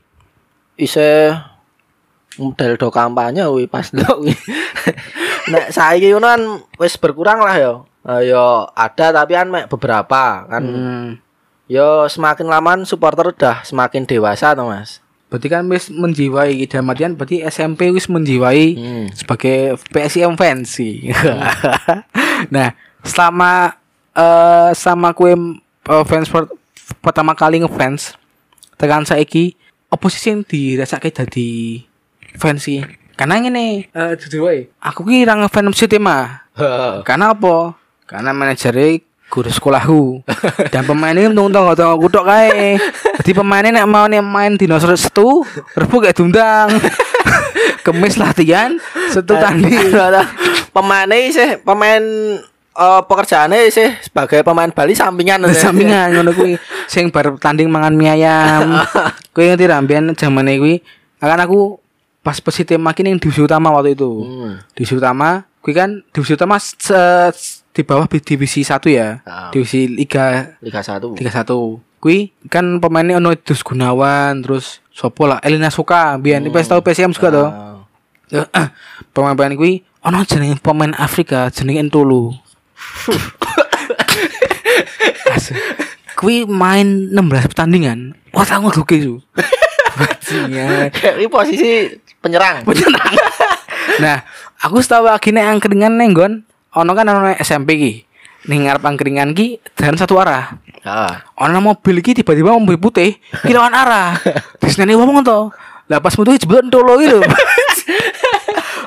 isih 0.80 1.36
model 2.40 2.80
do 2.80 2.88
kampanye 2.88 3.44
kuwi 3.44 3.68
pas 3.68 3.90
ndok 3.94 4.24
kuwi. 4.24 4.34
Nek 5.52 5.68
saiki 5.76 6.08
ngono 6.16 6.26
kan 6.32 6.42
wis 6.80 6.96
berkurang 6.96 7.44
lah 7.44 7.56
ya. 7.60 7.72
Eh, 8.04 8.32
ya 8.32 8.68
ada 8.72 9.12
tapi 9.12 9.36
kan 9.36 9.48
mek 9.52 9.68
beberapa 9.68 10.48
kan. 10.48 10.62
Hmm. 10.64 11.06
Ya 11.68 12.08
semakin 12.08 12.48
lama 12.48 12.80
supporter 12.84 13.32
udah 13.32 13.64
semakin 13.64 14.04
dewasa 14.04 14.52
tuh 14.52 14.68
Mas. 14.68 15.00
Berarti 15.32 15.48
kan 15.48 15.64
wis 15.68 15.88
menjiwai 15.88 16.60
dalam 16.68 16.92
artian 16.92 17.16
berarti 17.16 17.40
SMP 17.44 17.88
wis 17.92 18.08
menjiwai 18.08 18.76
Hmm. 18.76 19.06
sebagai 19.12 19.76
PSM 19.92 20.36
fans 20.36 20.76
sih. 20.80 21.08
nah, 22.54 22.72
selama 23.02 23.76
eh 24.14 24.70
sama 24.76 25.10
kue 25.12 25.34
eh, 25.88 26.04
fans 26.04 26.28
per- 26.28 26.52
pertama 27.00 27.32
kali 27.36 27.60
ngefans 27.60 28.16
tekan 28.76 29.06
saiki 29.06 29.56
oposisi 29.88 30.34
yang 30.34 30.40
dirasake 30.42 31.14
dadi 31.14 31.82
fans 32.36 32.66
sih. 32.66 32.82
Karena 33.14 33.38
ngene, 33.38 33.86
eh 33.94 34.12
jujur 34.18 34.50
wae, 34.50 34.66
aku 34.82 35.06
ki 35.06 35.22
ra 35.22 35.38
ngefans 35.38 35.78
City 35.78 36.02
mah. 36.02 36.50
Karena 37.06 37.30
apa? 37.30 37.78
Karena 38.10 38.34
manajernya 38.34 38.98
guru 39.34 39.50
sekolahku 39.50 40.22
dan 40.72 40.86
pemainnya 40.86 41.26
untung 41.26 41.50
untung 41.50 41.66
gak 41.66 41.82
tau 41.82 41.98
kutok 41.98 42.22
kae 42.22 42.78
jadi 43.18 43.32
pemainnya 43.34 43.82
nek 43.82 43.90
mau 43.90 44.06
nih 44.06 44.22
main 44.22 44.54
di 44.54 44.70
nosor 44.70 44.94
setu 44.94 45.42
rebu 45.74 45.98
kayak 45.98 46.14
diundang 46.14 46.70
kemis 47.84 48.14
latihan 48.14 48.78
setu 49.10 49.34
tanding 49.34 49.90
pemainnya 50.76 51.18
sih 51.34 51.50
pemain 51.66 52.02
eh, 52.74 53.00
pekerjaannya 53.06 53.70
sih 53.70 53.88
sebagai 54.02 54.42
pemain 54.42 54.68
Bali 54.68 54.92
sampingan 54.92 55.42
sampingan 55.54 56.10
ngono 56.12 56.30
kuwi 56.30 56.58
sing 56.86 57.08
bar 57.08 57.38
tanding 57.38 57.70
mangan 57.70 57.94
mie 57.94 58.10
ayam 58.10 58.82
kuwi 59.34 59.50
ngerti 59.50 59.64
ra 59.64 59.78
mbiyen 59.78 60.14
zamane 60.14 60.58
kuwi 60.58 60.82
kan 61.18 61.40
aku 61.40 61.80
pas 62.20 62.36
positif 62.36 62.76
makin 62.76 63.10
yang 63.10 63.18
divisi 63.20 63.40
utama 63.40 63.68
waktu 63.70 63.94
itu 63.94 64.10
Hmm. 64.24 64.54
divisi 64.72 64.94
utama 64.94 65.44
kuwi 65.60 65.72
kan 65.72 65.90
divisi 66.10 66.34
utama 66.34 66.56
se- 66.58 67.32
di 67.74 67.82
bawah 67.82 68.06
divisi 68.06 68.62
satu 68.62 68.86
ya 68.86 69.18
Ah. 69.24 69.50
divisi 69.50 69.88
liga 69.88 70.54
Liga 70.62 70.78
1. 70.78 71.16
tiga 71.16 71.30
satu 71.30 71.80
kui 71.98 72.30
kan 72.46 72.78
pemainnya 72.78 73.16
ono 73.16 73.32
Dus 73.34 73.60
Gunawan 73.60 74.40
terus 74.40 74.78
sopo 74.88 75.24
lah 75.24 75.40
Elina 75.40 75.68
Suka 75.68 76.14
biar 76.16 76.38
hmm. 76.38 76.52
tahu 76.54 76.80
PSM 76.80 77.10
juga 77.10 77.28
toh 77.32 77.48
Ah. 78.52 78.68
pemain-pemain 79.10 79.54
kui 79.54 79.72
ono 80.00 80.20
jenenge 80.22 80.60
pemain 80.60 80.92
Afrika 80.94 81.48
jenenge 81.48 81.80
Entulu. 81.82 82.34
Kui 86.18 86.46
main 86.46 87.10
16 87.12 87.50
pertandingan 87.50 88.14
wah 88.32 88.46
aku 88.46 88.70
ngeduke 88.70 88.96
su 89.02 89.14
Bajingan. 89.94 90.90
Ini 91.22 91.26
posisi 91.30 91.86
penyerang. 92.18 92.66
Penyerang. 92.66 93.14
nah, 94.02 94.26
aku 94.58 94.82
setahu 94.82 95.06
akhirnya 95.06 95.46
angkringan 95.54 95.94
nenggon 95.94 96.42
ono 96.74 96.90
kan 96.92 97.06
ono 97.06 97.30
SMP 97.38 97.78
ki. 97.78 97.92
Ning 98.50 98.68
ngarep 98.68 98.82
angkringan 98.84 99.32
ki 99.32 99.62
jalan 99.78 99.96
satu 99.96 100.18
arah. 100.20 100.58
Ah. 100.84 101.24
Ono 101.40 101.62
mobil 101.62 102.04
ki 102.04 102.20
tiba-tiba 102.20 102.52
mobil 102.52 102.76
putih 102.76 103.16
ki 103.46 103.52
lawan 103.54 103.72
arah. 103.72 104.18
Terus 104.60 104.76
nene 104.76 104.98
ngomong 104.98 105.22
to. 105.24 105.54
Lah 105.88 106.00
pas 106.00 106.16
metu 106.16 106.36
jebol 106.36 106.64
entolo 106.64 106.98
gitu. 107.00 107.20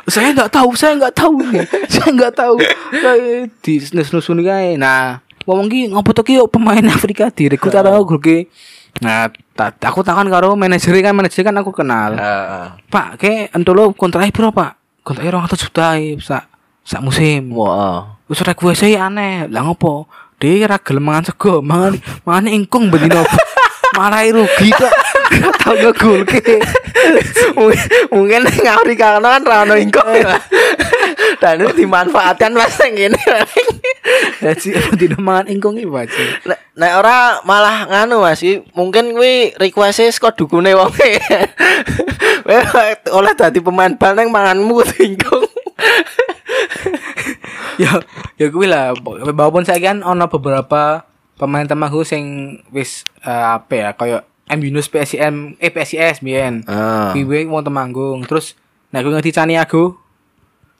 Saya 0.08 0.32
nggak 0.32 0.50
tahu, 0.50 0.70
saya 0.74 0.96
nggak 0.96 1.16
tahu 1.16 1.36
nih. 1.44 1.68
Saya 1.94 2.10
nggak 2.16 2.34
tahu. 2.34 2.56
Kayak 2.92 3.52
di 3.60 3.74
snus-nusun 3.78 4.40
kae. 4.40 4.80
Nah, 4.80 5.20
ngomong 5.44 5.68
ki 5.68 5.92
ngopo 5.92 6.16
to 6.16 6.24
ki 6.24 6.40
yo 6.40 6.48
pemain 6.48 6.84
Afrika 6.96 7.28
direkrut 7.28 7.76
karo 7.76 8.08
grup 8.08 8.24
ki. 8.24 8.48
Nah, 9.04 9.28
ta- 9.52 9.76
aku 9.76 10.02
takon 10.02 10.32
karo 10.32 10.56
manajer 10.56 10.96
kan 11.04 11.12
manajer 11.12 11.44
kan 11.44 11.54
aku 11.60 11.76
kenal. 11.76 12.16
Pak, 12.88 13.20
kayak 13.20 13.52
entolo 13.52 13.92
kontraknya 13.92 14.32
piro, 14.32 14.50
Pak? 14.50 15.04
Kontraknya 15.04 15.44
200 15.44 15.64
juta 15.68 15.86
eh, 16.00 16.16
sak 16.18 16.44
sak 16.82 17.04
musim. 17.04 17.52
Wah. 17.52 18.18
Wis 18.26 18.40
ora 18.40 18.56
gue 18.56 18.74
sih 18.74 18.96
aneh. 18.96 19.52
Lah 19.52 19.68
ngopo? 19.68 20.08
Dia 20.38 20.70
ra 20.70 20.78
gelem 20.80 21.04
mangan 21.04 21.34
sego, 21.34 21.60
mangan 21.60 21.98
mangan 22.24 22.48
ingkung 22.48 22.88
bendino. 22.88 23.22
Malah 23.98 24.24
rugi 24.30 24.70
kok. 24.70 24.94
Tau 25.38 25.74
ngegulke. 25.76 26.42
Mungkin 28.14 28.42
ning 28.46 28.66
Afrika 28.68 29.18
kan 29.22 29.42
ra 29.44 29.64
ono 29.64 29.76
ingkung. 29.78 30.08
Dan 31.38 31.62
itu 31.62 31.86
dimanfaatkan 31.86 32.56
mas 32.56 32.78
yang 32.82 32.94
gini. 32.96 33.20
Jadi 34.42 34.74
bendino 34.90 35.18
mangan 35.20 35.52
ingkung 35.52 35.76
iki, 35.78 35.90
Pak. 35.90 36.08
Nek 36.48 36.60
nek 36.78 36.92
ora 36.98 37.18
malah 37.44 37.90
nganu 37.90 38.24
Mas, 38.24 38.42
iki 38.42 38.64
mungkin 38.74 39.14
kuwi 39.14 39.54
request 39.60 40.08
saka 40.14 40.34
dukune 40.34 40.72
wong. 40.74 40.94
Kowe 42.48 42.86
oleh 43.12 43.34
dadi 43.36 43.60
pemain 43.60 43.92
bal 43.98 44.16
nang 44.16 44.32
manganmu 44.32 44.80
tinggung. 44.96 45.46
ya 47.78 48.02
ya 48.42 48.48
kuwi 48.50 48.66
lah 48.66 48.98
walaupun 49.06 49.62
saya 49.62 49.78
kan 49.78 50.02
ono 50.02 50.26
beberapa 50.26 51.06
pemain 51.38 51.70
temanku 51.70 52.02
sing 52.02 52.58
wis 52.74 53.06
eh, 53.22 53.48
apa 53.54 53.74
ya 53.78 53.90
kayak 53.94 54.24
M 54.48 54.60
Yunus 54.64 54.88
PSIM 54.88 55.60
eh 55.60 55.72
PSIS 55.72 56.24
biyen. 56.24 56.64
Ah. 56.68 57.12
Kuwi 57.12 57.44
mau 57.44 57.60
temanggung. 57.60 58.24
Terus 58.24 58.56
nek 58.96 59.04
aku 59.04 59.10
ngerti 59.12 59.36
Caniago. 59.36 60.00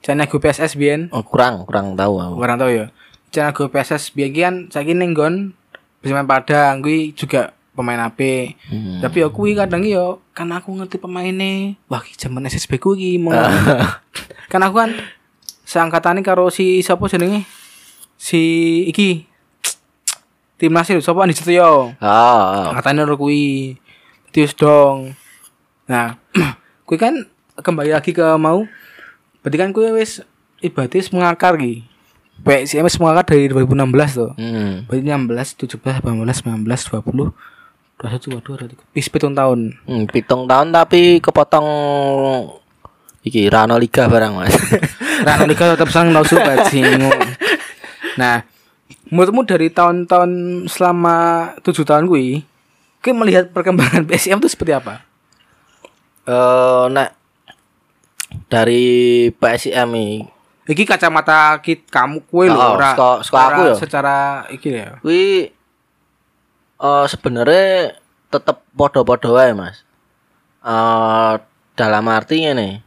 Caniago 0.00 0.36
PSS 0.40 0.78
biyen. 0.78 1.12
Oh, 1.12 1.20
kurang 1.26 1.68
kurang 1.68 1.98
tahu 1.98 2.16
aku. 2.22 2.34
Orang 2.40 2.56
tahu 2.56 2.70
ya. 2.72 2.86
Caniago 3.28 3.68
PSS 3.68 4.16
biyen 4.16 4.32
kan 4.32 4.54
saiki 4.72 4.96
ning 4.96 5.12
nggon 5.12 5.52
main 6.00 6.24
Padang 6.24 6.80
kuwi 6.80 7.12
juga 7.12 7.52
pemain 7.76 8.08
AP. 8.08 8.20
Hmm. 8.72 8.98
Tapi 9.04 9.22
ya 9.22 9.28
kuwi 9.28 9.52
kadang 9.54 9.84
yo 9.84 10.24
kan 10.32 10.48
aku 10.50 10.72
ngerti 10.72 10.96
pemainnya. 10.96 11.76
Wah, 11.92 12.00
ki 12.00 12.16
jaman 12.16 12.48
SSB 12.48 12.80
ku 12.80 12.96
iki 12.96 13.20
mau. 13.20 13.36
kan 14.52 14.60
aku 14.64 14.74
kan 14.80 14.90
seangkatane 15.68 16.24
karo 16.24 16.48
si 16.48 16.80
sapa 16.80 17.04
jenenge? 17.06 17.44
Si 18.16 18.40
iki 18.88 19.27
Timnas 20.58 20.90
itu 20.90 20.98
sapa 20.98 21.22
Andi 21.22 21.38
Setyo. 21.38 21.94
Ah. 22.02 22.74
Angkatane 22.74 23.06
karo 23.06 23.14
kuwi. 23.14 23.78
Tius 24.34 24.58
dong. 24.58 25.14
Nah, 25.86 26.18
kuwi 26.86 26.98
kan 26.98 27.14
kembali 27.62 27.94
lagi 27.94 28.10
ke 28.10 28.26
mau 28.34 28.66
berarti 29.38 29.56
kan 29.56 29.70
kuwi 29.70 29.94
wis 29.94 30.20
ibadah 30.58 30.98
wis 30.98 31.14
mengakar 31.14 31.54
ki. 31.54 31.86
PSM 32.42 32.86
wis 32.86 32.98
mengakar 32.98 33.30
dari 33.30 33.46
2016 33.46 34.18
tuh. 34.18 34.30
Hmm. 34.34 34.82
Berarti 34.90 35.02
16, 35.06 35.78
17, 35.78 36.02
18, 36.02 36.26
19, 36.26 36.66
20, 36.66 37.30
21, 38.02 38.42
22, 38.42 38.74
23. 38.82 38.94
Pis 38.94 39.06
pitung 39.06 39.34
tahun. 39.38 39.78
Hmm, 39.86 40.04
pitung 40.10 40.50
tahun 40.50 40.74
tapi 40.74 41.22
kepotong 41.22 41.66
iki 43.22 43.46
Rano 43.46 43.78
Liga 43.78 44.10
barang 44.10 44.32
Mas. 44.34 44.54
Rano 45.26 45.46
Liga 45.46 45.74
tetap 45.74 45.90
sang 45.94 46.10
nausu 46.10 46.34
bajingu. 46.34 47.14
Nah, 48.18 48.42
menurutmu 49.08 49.42
dari 49.42 49.68
tahun-tahun 49.68 50.30
selama 50.66 51.16
tujuh 51.60 51.82
tahun 51.82 52.04
gue, 52.04 52.44
gue 52.98 53.12
melihat 53.12 53.48
perkembangan 53.48 54.04
PSM 54.08 54.38
itu 54.38 54.48
seperti 54.48 54.72
apa? 54.72 55.04
Eh 56.24 56.84
nek 56.88 57.10
dari 58.46 58.86
PSIM 59.32 59.90
iki 59.90 60.20
Iki 60.68 60.84
kacamata 60.84 61.56
kit 61.58 61.88
kamu 61.88 62.28
kue 62.28 62.44
Oh, 62.44 62.52
loh, 62.52 62.76
ora, 62.76 62.92
saka- 62.92 63.20
saka 63.24 63.40
aku 63.48 63.60
ya? 63.64 63.74
Secara 63.74 64.16
iki 64.52 64.68
ya. 64.68 65.00
kuwi 65.00 65.48
eh 66.78 67.04
sebenarnya 67.08 67.96
tetep 68.28 68.60
podo-podo 68.70 69.32
wae 69.32 69.56
Mas. 69.56 69.80
Eh 70.60 71.34
dalam 71.72 72.04
arti 72.04 72.44
ngene. 72.44 72.84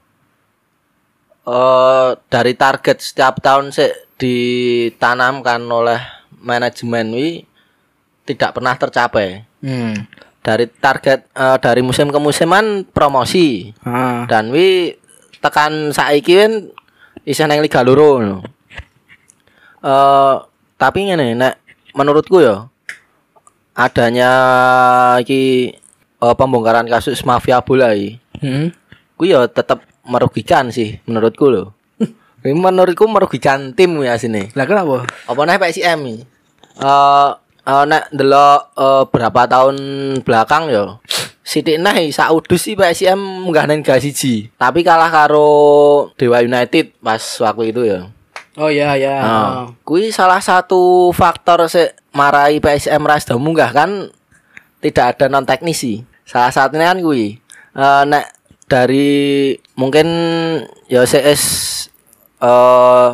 Eh 1.42 2.10
dari 2.30 2.54
target 2.54 3.02
setiap 3.02 3.42
tahun 3.42 3.74
sih 3.74 3.90
ditanamkan 4.22 5.58
oleh 5.66 5.98
manajemen 6.38 7.10
wi 7.10 7.30
tidak 8.22 8.54
pernah 8.54 8.78
tercapai. 8.78 9.42
Hmm. 9.66 10.06
Dari 10.42 10.70
target 10.70 11.26
eh, 11.28 11.58
dari 11.58 11.82
musim 11.82 12.10
ke 12.10 12.18
musiman 12.18 12.86
promosi 12.86 13.74
Ah. 13.82 14.26
dan 14.30 14.54
wi 14.54 14.94
tekan 15.42 15.90
saiki 15.90 16.34
kan 16.38 16.54
isih 17.26 17.50
nang 17.50 17.62
Liga 17.62 17.82
Loro. 17.82 18.42
Eh 19.82 20.36
tapi 20.78 21.10
ngene 21.10 21.34
nek 21.34 21.54
menurutku 21.94 22.42
ya 22.42 22.70
adanya 23.74 24.32
iki 25.18 25.74
eh, 26.22 26.36
pembongkaran 26.38 26.86
kasus 26.86 27.26
mafia 27.26 27.58
bola 27.62 27.94
iki 27.94 28.22
Hmm. 28.42 28.74
ku 29.22 29.30
ya 29.30 29.46
tetap 29.46 29.86
merugikan 30.02 30.74
sih 30.74 30.98
menurutku 31.06 31.46
loh. 31.46 31.78
Menurutku 32.42 33.06
merugikan 33.06 33.74
tim 33.78 33.94
ya 34.02 34.18
sini. 34.18 34.50
Lah 34.58 34.66
kenapa? 34.66 35.06
Apa 35.30 35.42
nih 35.46 35.82
ini? 35.98 36.26
Eh 36.82 37.30
eh, 37.68 37.84
nek 37.86 38.10
delok 38.10 38.62
eh, 38.74 39.04
berapa 39.14 39.42
tahun 39.46 39.78
belakang 40.26 40.74
ya 40.74 40.98
Sithik 41.42 41.84
nah 41.84 41.98
saudus 42.14 42.64
sih 42.64 42.80
PSIM 42.80 43.18
munggah 43.18 43.68
nang 43.68 43.84
Liga 43.84 44.00
siji. 44.00 44.48
Tapi 44.56 44.88
kalah 44.88 45.12
karo 45.12 46.08
Dewa 46.16 46.40
United 46.40 46.96
pas 47.04 47.20
waktu 47.20 47.76
itu 47.76 47.82
ya. 47.84 48.08
Oh 48.56 48.72
ya 48.72 48.96
ya. 48.96 49.20
Nah, 49.20 49.76
kui 49.84 50.16
salah 50.16 50.40
satu 50.40 51.12
faktor 51.12 51.68
se 51.68 51.92
marai 52.16 52.64
PSM 52.64 53.04
ras 53.04 53.28
munggah 53.36 53.74
kan 53.76 54.16
tidak 54.80 55.18
ada 55.18 55.28
non 55.28 55.44
teknisi. 55.44 56.08
Salah 56.24 56.56
satunya 56.56 56.96
kan 56.96 57.04
kui. 57.04 57.44
Eh 57.76 58.04
nek 58.08 58.32
dari 58.72 59.52
mungkin 59.76 60.08
ya 60.88 61.04
CS 61.04 61.44
eh 62.42 63.08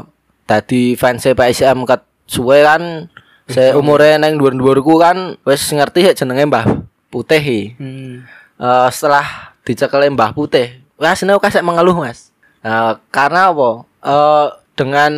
tadi 0.48 0.96
fans 0.96 1.28
PSM 1.28 1.84
ket 1.84 2.02
suwe 2.28 2.64
kan 2.64 3.12
se 3.48 3.72
umure 3.76 4.20
neng 4.20 4.40
dhuwur 4.40 4.80
ku 4.84 5.00
kan 5.00 5.36
wis 5.48 5.68
ngerti 5.72 6.08
ya 6.08 6.12
jenenge 6.16 6.48
Mbah 6.48 6.66
Putih. 7.08 7.40
iki. 7.40 7.62
Hmm. 7.80 8.28
Eh, 8.60 8.88
setelah 8.92 9.56
dicekel 9.64 10.12
Mbah 10.12 10.36
Putih, 10.36 10.84
wah 11.00 11.16
seneng 11.16 11.40
kasih 11.40 11.64
mengeluh 11.64 11.96
mas. 11.96 12.36
Eh, 12.64 12.94
karena 13.12 13.52
apa? 13.52 13.88
Eh, 14.04 14.48
dengan 14.76 15.14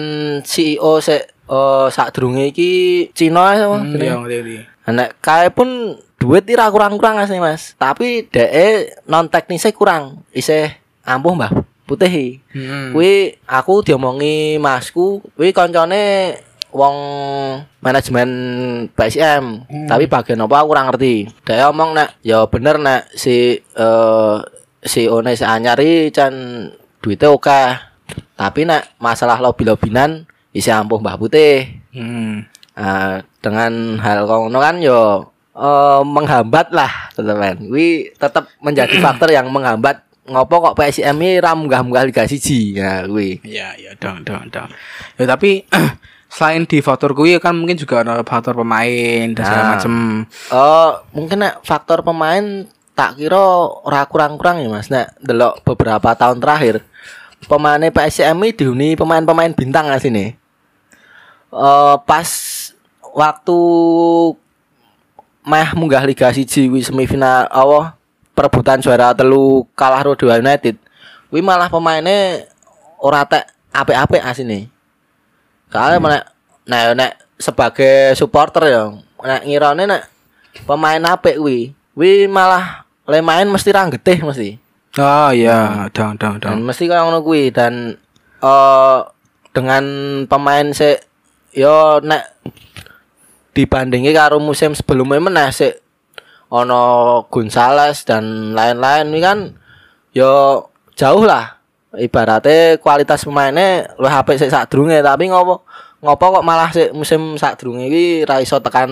CEO 0.46 1.02
se 1.02 1.26
eh 1.50 1.88
sak 1.90 2.14
iki 2.14 3.10
Cina 3.18 3.58
ya, 3.58 3.66
Hmm, 3.74 3.98
iya. 3.98 4.70
Nek 4.90 5.18
kae 5.22 5.50
pun 5.50 5.98
duit 6.22 6.46
ira 6.46 6.70
kurang-kurang 6.70 7.18
asli 7.18 7.42
mas. 7.42 7.74
Tapi 7.82 8.30
DE 8.30 8.94
non 9.10 9.26
teknisnya 9.30 9.74
kurang. 9.74 10.22
Isih 10.30 10.70
ampuh 11.02 11.34
mbah 11.34 11.50
putih. 11.90 12.46
Hmm. 12.54 12.94
Kuwi 12.94 13.42
aku 13.50 13.82
diomongi 13.82 14.62
masku, 14.62 15.26
kuwi 15.34 15.50
koncone 15.50 16.38
wong 16.70 16.96
manajemen 17.82 18.30
PSM. 18.94 19.66
Tapi 19.90 20.06
bagian 20.06 20.46
apa 20.46 20.62
aku 20.62 20.70
kurang 20.70 20.88
ngerti. 20.94 21.30
Dia 21.42 21.66
ngomong 21.70 21.98
nek 21.98 22.10
ya 22.22 22.46
bener 22.46 22.78
nek 22.78 23.10
si 23.18 23.58
eh 23.58 24.38
si 24.86 25.10
One 25.10 25.34
si 25.34 25.44
anyari 25.44 26.14
can 26.14 26.34
duitnya 27.02 27.34
oke. 27.34 27.62
Tapi 28.38 28.64
nek 28.64 28.96
masalah 29.02 29.42
lobby-lobinan 29.42 30.30
isi 30.56 30.72
ampuh 30.72 31.02
Mbah 31.02 31.18
Putih. 31.20 31.68
Hmm. 31.92 32.48
Nah, 32.80 33.20
dengan 33.44 34.00
hal 34.00 34.24
kono 34.24 34.56
kan 34.64 34.80
yo 34.80 35.28
eh, 35.52 36.02
menghambat 36.06 36.72
lah 36.72 37.12
teman. 37.18 37.68
Wi 37.68 38.14
tetap 38.16 38.48
menjadi 38.64 38.96
faktor 39.04 39.34
yang 39.34 39.52
menghambat 39.52 40.09
ngopo 40.30 40.72
kok 40.72 40.78
PSM 40.78 41.18
ini 41.18 41.42
ra 41.42 41.58
munggah-munggah 41.58 42.06
Liga 42.06 42.24
1. 42.24 42.38
Ya 42.78 43.04
kuwi. 43.04 43.42
Iya, 43.42 43.74
iya, 43.76 43.92
dong, 43.98 44.22
dong, 44.24 44.48
dong. 44.50 44.70
Ya 45.18 45.26
tapi 45.26 45.66
selain 46.34 46.64
di 46.64 46.80
faktor 46.80 47.18
kuwi 47.18 47.42
kan 47.42 47.58
mungkin 47.58 47.74
juga 47.76 48.06
ada 48.06 48.22
faktor 48.22 48.54
pemain 48.54 49.34
dan 49.34 49.44
segala 49.44 49.64
Nah. 49.66 49.72
macem. 49.76 49.94
Oh, 50.54 50.90
mungkin 51.12 51.42
faktor 51.66 52.06
pemain 52.06 52.70
tak 52.94 53.16
kira 53.18 53.40
ora 53.84 54.06
kurang-kurang 54.06 54.62
ya 54.62 54.70
Mas. 54.70 54.88
Nek 54.88 55.18
delok 55.20 55.66
beberapa 55.66 56.14
tahun 56.14 56.38
terakhir 56.38 56.86
pemainnya 57.48 57.90
PSM 57.90 58.36
ini 58.36 58.52
dihuni 58.52 58.90
pemain-pemain 58.94 59.56
bintang 59.56 59.90
sini. 59.98 60.36
Eh 61.50 61.96
pas 62.06 62.30
waktu 63.10 63.58
meh 65.42 65.70
munggah 65.74 66.06
Liga 66.06 66.30
1 66.30 66.46
kuwi 66.46 66.84
semifinal 66.84 67.50
apa 67.50 67.98
perebutan 68.40 68.80
juara 68.80 69.12
telu 69.12 69.68
kalah 69.76 70.00
ro 70.08 70.16
Dewa 70.16 70.40
United. 70.40 70.80
Kuwi 71.28 71.44
malah 71.44 71.68
pemainnya 71.68 72.48
ora 73.04 73.28
tek 73.28 73.44
apik-apik 73.76 74.24
asine. 74.24 74.72
Soalnya 75.68 76.00
nek 76.00 76.24
nek 76.64 76.84
nek 76.96 77.12
sebagai 77.36 78.16
supporter 78.16 78.64
ya 78.72 78.84
nek 79.28 79.44
ngirane 79.44 79.84
nek 79.84 80.08
pemain 80.64 81.04
apik 81.04 81.36
kuwi, 81.36 81.76
kuwi 81.92 82.32
malah 82.32 82.88
le 83.04 83.20
main 83.20 83.52
mesti 83.52 83.76
ra 83.76 83.92
getih 83.92 84.24
mesti. 84.24 84.56
Oh 84.98 85.30
iya, 85.30 85.86
dong, 85.94 86.18
dong, 86.18 86.42
Dan 86.42 86.64
dong. 86.64 86.72
mesti 86.72 86.88
kaya 86.88 87.04
ngono 87.04 87.20
kuwi 87.22 87.52
dan 87.52 88.00
eh 88.40 88.98
dengan 89.52 89.84
pemain 90.32 90.72
se 90.72 91.04
yo 91.52 92.00
nek 92.00 92.24
dibandingi 93.52 94.16
karo 94.16 94.40
musim 94.40 94.72
sebelumnya 94.72 95.20
meneh 95.20 95.50
sik 95.52 95.78
ono 96.50 96.84
Gonzales 97.30 98.06
dan 98.06 98.54
lain-lain 98.58 99.14
ini 99.14 99.20
kan 99.22 99.38
yo 100.14 100.66
jauh 100.98 101.24
lah 101.24 101.62
ibaratnya 101.98 102.78
kualitas 102.82 103.26
pemainnya 103.26 103.94
luwih 103.98 104.14
apik 104.14 104.38
sik 104.38 104.54
sadurunge 104.54 105.02
tapi 105.02 105.30
ngopo 105.30 105.66
ngopo 106.02 106.26
kok 106.42 106.46
malah 106.46 106.70
sik 106.74 106.94
musim 106.94 107.38
sadurunge 107.38 107.90
iki 107.90 108.06
ra 108.26 108.42
iso 108.42 108.62
tekan 108.62 108.90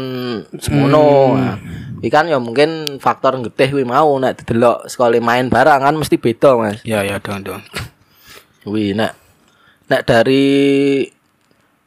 semono 0.58 1.34
nah, 1.38 1.58
iki 2.02 2.10
kan 2.13 2.30
ya 2.30 2.38
mungkin 2.38 3.02
faktor 3.02 3.38
getih 3.41 3.74
kuwi 3.74 3.86
mau 3.86 4.17
nek 4.17 4.41
didelok 4.41 4.89
sekali 4.89 5.17
main 5.17 5.50
barang 5.50 5.82
kan 5.82 5.93
mesti 5.98 6.17
beda 6.17 6.58
Mas 6.58 6.82
Iya, 6.86 7.06
iya, 7.06 7.17
dong, 7.22 7.41
dong. 7.46 7.62
Wih, 8.70 8.93
nek 8.98 9.13
nek 9.88 10.04
dari 10.04 11.08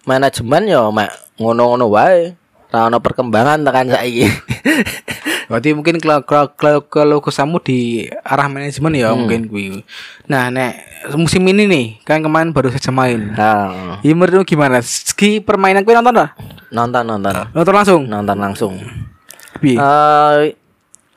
manajemen 0.09 0.65
ya 0.67 0.89
mek 0.89 1.11
ngono-ngono 1.37 1.87
wae. 1.93 2.35
Ra 2.71 2.87
ono 2.87 3.03
perkembangan 3.03 3.67
tekan 3.67 3.91
saiki. 3.91 4.25
Berarti 5.51 5.75
mungkin 5.75 5.99
kalau 5.99 6.23
kalau 6.23 6.47
kalau 6.55 6.81
kalau 6.87 7.19
kesamu 7.19 7.59
di 7.59 8.07
arah 8.23 8.47
manajemen 8.47 8.95
ya 8.95 9.11
mungkin 9.11 9.51
kuwi. 9.51 9.83
Nah, 10.31 10.47
nek 10.47 10.79
musim 11.19 11.43
ini 11.51 11.67
nih 11.67 11.87
kan 12.07 12.23
kemarin 12.23 12.55
baru 12.55 12.71
saja 12.71 12.95
main. 12.95 13.35
nah, 13.35 13.99
Ya 13.99 14.15
menurutmu 14.15 14.47
gimana? 14.47 14.79
Segi 14.79 15.43
permainan 15.43 15.83
kuwi 15.83 15.99
nonton 15.99 16.15
lah? 16.15 16.31
nonton 16.71 17.03
nonton. 17.03 17.35
Nonton 17.51 17.75
langsung. 17.75 18.03
Nonton 18.07 18.39
langsung. 18.39 18.79
Piye? 19.59 19.75
Eh 19.75 20.55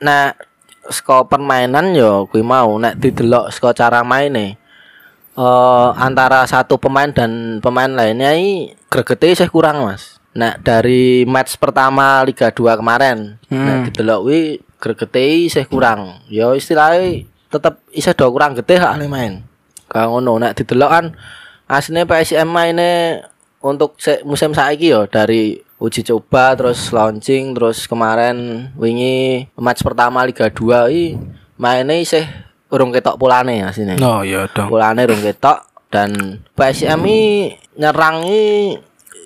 nek 0.02 0.34
saka 0.90 1.22
permainan 1.30 1.94
yo 1.94 2.26
kuwi 2.26 2.42
mau 2.42 2.74
nek 2.74 2.98
didelok 2.98 3.54
saka 3.54 3.70
cara 3.70 4.02
maine. 4.02 4.58
Eh 5.38 5.88
antara 5.94 6.42
satu 6.50 6.74
pemain 6.74 7.14
dan 7.14 7.62
pemain 7.62 7.86
lainnya 7.86 8.34
ini 8.34 8.74
gregete 8.90 9.30
isih 9.30 9.46
kurang, 9.46 9.86
Mas. 9.86 10.13
Nek 10.34 10.60
dari 10.60 11.22
match 11.24 11.54
pertama 11.56 12.22
Liga 12.22 12.50
2 12.50 12.74
kemarin, 12.74 13.38
Hmm. 13.46 13.62
nek 13.62 13.76
didelok 13.88 14.20
kuwi 14.20 14.40
gregete 14.76 15.22
isih 15.44 15.64
kurang. 15.64 16.20
Yo 16.26 16.52
istilahnya 16.52 17.22
tetep 17.48 17.78
isih 17.88 18.12
do 18.12 18.26
kurang 18.28 18.52
getih 18.52 18.76
hak 18.76 18.98
main. 19.04 19.46
Kayak 19.86 20.10
ngono 20.10 20.36
nek 20.36 20.54
didelok 20.54 20.90
kan 20.90 21.06
aslinya 21.64 22.02
PSM 22.02 22.44
maine 22.44 23.22
untuk 23.60 23.94
se- 23.96 24.20
musim 24.22 24.50
saiki 24.50 24.90
yo 24.90 25.06
dari 25.06 25.54
uji 25.76 26.02
coba 26.02 26.52
terus 26.52 26.90
launching 26.90 27.52
terus 27.52 27.86
kemarin 27.86 28.68
wingi 28.74 29.46
match 29.54 29.80
pertama 29.80 30.20
Liga 30.20 30.48
2 30.48 30.90
i 30.90 31.14
mainnya 31.54 31.94
isih 31.94 32.26
urung 32.68 32.90
ketok 32.90 33.14
polane 33.14 33.62
asline. 33.62 34.02
Oh 34.02 34.20
iya 34.20 34.50
dong. 34.50 34.66
Polane 34.66 35.06
urung 35.06 35.22
ketok 35.22 35.62
dan 35.88 36.10
PSM 36.52 37.00
i 37.04 37.20
nyerang 37.74 38.26
i 38.26 38.74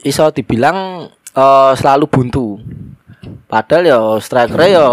iso 0.04 0.30
dibilang 0.30 1.08
eh, 1.34 1.72
selalu 1.74 2.06
buntu. 2.10 2.46
Padahal 3.48 3.84
yo 3.88 4.00
striker 4.20 4.60
yo 4.68 4.88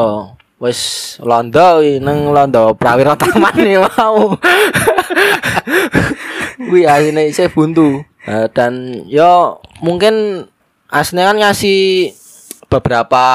wis 0.56 0.80
londo 1.20 1.84
i 1.84 2.00
nang 2.00 2.32
londo 2.32 2.74
Prawira 2.80 3.20
Taman 3.20 3.54
nih 3.60 3.82
mau. 3.82 4.34
Wih 6.72 6.88
aslinya 6.88 7.28
isih 7.28 7.52
buntu. 7.52 8.02
Eh, 8.26 8.48
dan 8.56 9.04
yo 9.06 9.60
mungkin 9.84 10.48
aslinya 10.90 11.36
kan 11.36 11.38
ngasih 11.44 12.16
beberapa 12.72 13.26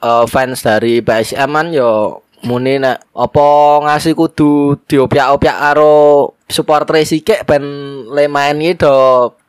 eh, 0.00 0.24
fans 0.26 0.64
dari 0.64 1.04
PSM 1.04 1.50
kan 1.52 1.68
yo 1.70 2.24
muni 2.46 2.78
nek 2.78 3.02
apa 3.18 3.46
ngasih 3.82 4.14
kudu 4.14 4.78
diopiak-opiak 4.86 5.58
karo 5.58 6.37
supporter 6.48 7.04
sithik 7.04 7.44
ben 7.44 7.62
le 8.08 8.24
main 8.26 8.56
iki 8.56 8.80
do 8.80 8.92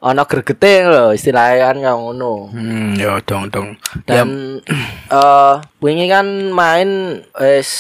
ana 0.04 0.28
gregete 0.28 0.84
lho 0.84 1.16
istilahnya 1.16 1.72
kan 1.72 1.80
ngono. 1.80 2.52
Hmm, 2.52 3.00
ya 3.00 3.24
dong 3.24 3.48
dong. 3.48 3.80
Ya, 4.04 4.28
Dan 4.28 4.60
eh 5.16 5.56
wingi 5.80 6.12
kan 6.12 6.28
main 6.52 7.24
wis 7.40 7.72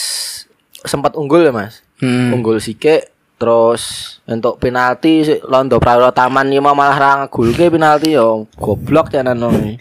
sempat 0.87 1.19
unggul 1.19 1.43
ya 1.43 1.51
Mas. 1.51 1.83
hmm. 1.99 2.31
Unggul 2.31 2.63
sithik 2.63 3.11
terus 3.39 4.19
untuk 4.27 4.59
penalti 4.59 5.23
si 5.23 5.35
Londo 5.47 5.79
Prawiro 5.79 6.11
Taman 6.11 6.51
iki 6.51 6.59
mau 6.59 6.75
malah 6.75 6.99
ra 6.99 7.11
ngegulke 7.23 7.71
penalti 7.71 8.15
yo 8.15 8.47
goblok 8.55 9.11
tenan 9.11 9.35
nongi. 9.35 9.75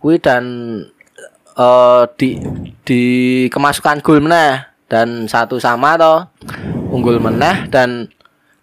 Kuwi 0.00 0.16
dan 0.16 0.44
eh 1.52 2.02
di 2.16 2.40
di 2.88 3.02
kemasukan 3.52 4.00
gol 4.00 4.24
meneh 4.24 4.64
dan 4.88 5.28
satu 5.28 5.60
sama 5.60 6.00
toh 6.00 6.28
unggul 6.92 7.20
meneh 7.20 7.68
dan 7.68 8.08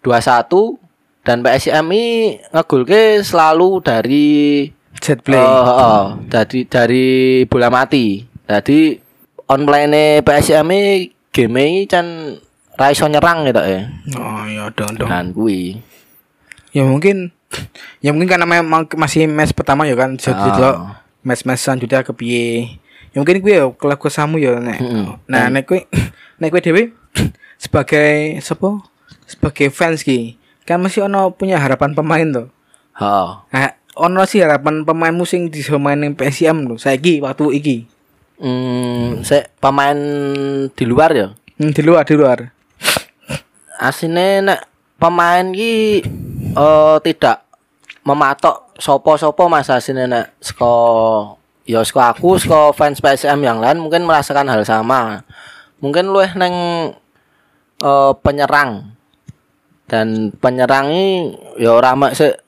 2-1 0.00 0.80
dan 1.20 1.44
PSM 1.44 1.84
ini 1.92 2.06
ngegulke 2.50 3.20
selalu 3.20 3.84
dari 3.84 4.28
Jet 5.00 5.24
play. 5.24 5.40
Oh, 5.40 5.64
oh, 5.64 5.76
oh. 5.80 6.04
dari 6.28 6.68
dari 6.68 7.08
bola 7.48 7.72
mati. 7.72 8.20
Jadi 8.44 9.00
online 9.48 10.20
PSM 10.20 10.68
ini 10.68 11.08
game 11.32 11.56
ini 11.56 11.88
can 11.88 12.36
ra 12.76 12.92
iso 12.92 13.08
nyerang 13.08 13.48
gitu 13.48 13.64
ya. 13.64 13.88
Oh 14.20 14.44
iya 14.44 14.68
dong 14.76 14.92
dong. 15.00 15.08
Dan 15.08 15.32
kuwi. 15.32 15.80
Ya 16.76 16.84
mungkin 16.84 17.32
ya 18.04 18.12
mungkin 18.12 18.28
karena 18.28 18.44
memang 18.44 18.84
masih 18.92 19.24
match 19.24 19.56
pertama 19.56 19.88
ya 19.88 19.96
kan 19.96 20.20
jadi 20.20 20.36
Ah. 20.36 20.52
delok 20.52 20.76
match-match 21.24 21.64
selanjutnya 21.64 22.04
ke 22.04 22.12
piye. 22.12 22.76
Ya 23.10 23.24
mungkin 23.24 23.40
gue 23.40 23.54
ya 23.56 23.66
kalau 23.72 23.96
kesamu 23.96 24.36
ya 24.36 24.60
nek. 24.60 24.84
Mm-mm. 24.84 25.16
Nah, 25.26 25.48
nek 25.48 25.64
gue 25.64 25.88
nek 26.40 26.48
gue 26.52 26.60
dhewe 26.60 26.82
sebagai 27.64 28.36
sepo 28.44 28.84
sebagai 29.30 29.70
fans 29.70 30.02
ki 30.02 30.40
kan 30.66 30.82
masih 30.82 31.06
ono 31.06 31.34
punya 31.34 31.58
harapan 31.58 31.94
pemain 31.94 32.26
tuh. 32.30 32.48
Heeh. 32.94 33.30
Nah, 33.50 33.70
ono 33.98 34.22
sih 34.22 34.38
harapan 34.38 34.86
pemain 34.86 35.10
musim 35.10 35.50
di 35.50 35.58
main 35.74 35.98
yang 35.98 36.14
PSM 36.14 36.70
tuh. 36.70 36.78
Saiki 36.78 37.18
waktu 37.18 37.44
iki. 37.58 37.76
Hmm, 38.38 39.26
se 39.26 39.50
pemain 39.58 39.98
di 40.70 40.84
luar 40.86 41.10
ya. 41.10 41.28
Hmm, 41.58 41.74
di 41.74 41.82
luar 41.82 42.06
di 42.06 42.14
luar. 42.14 42.54
Asine 43.82 44.44
nek 44.46 44.60
pemain 45.00 45.50
ki 45.50 46.04
eh 46.54 46.96
tidak 47.02 47.50
mematok 48.06 48.76
sopo-sopo 48.78 49.48
Mas 49.50 49.68
asine 49.68 50.06
nek 50.06 50.38
saka 50.40 50.72
ya 51.68 51.82
saka 51.84 52.16
aku 52.16 52.40
saka 52.40 52.72
fans 52.72 53.02
PSM 53.02 53.44
yang 53.44 53.58
lain 53.58 53.82
mungkin 53.82 54.06
merasakan 54.06 54.46
hal 54.46 54.62
sama. 54.62 55.26
Mungkin 55.82 56.14
luweh 56.14 56.30
neng 56.38 56.54
eh 57.82 58.12
penyerang. 58.22 58.99
Dan 59.90 60.30
penyerang 60.38 60.86
ini 60.88 61.34
ya 61.58 61.74
ora 61.74 61.98
mek 61.98 62.14
sik 62.14 62.38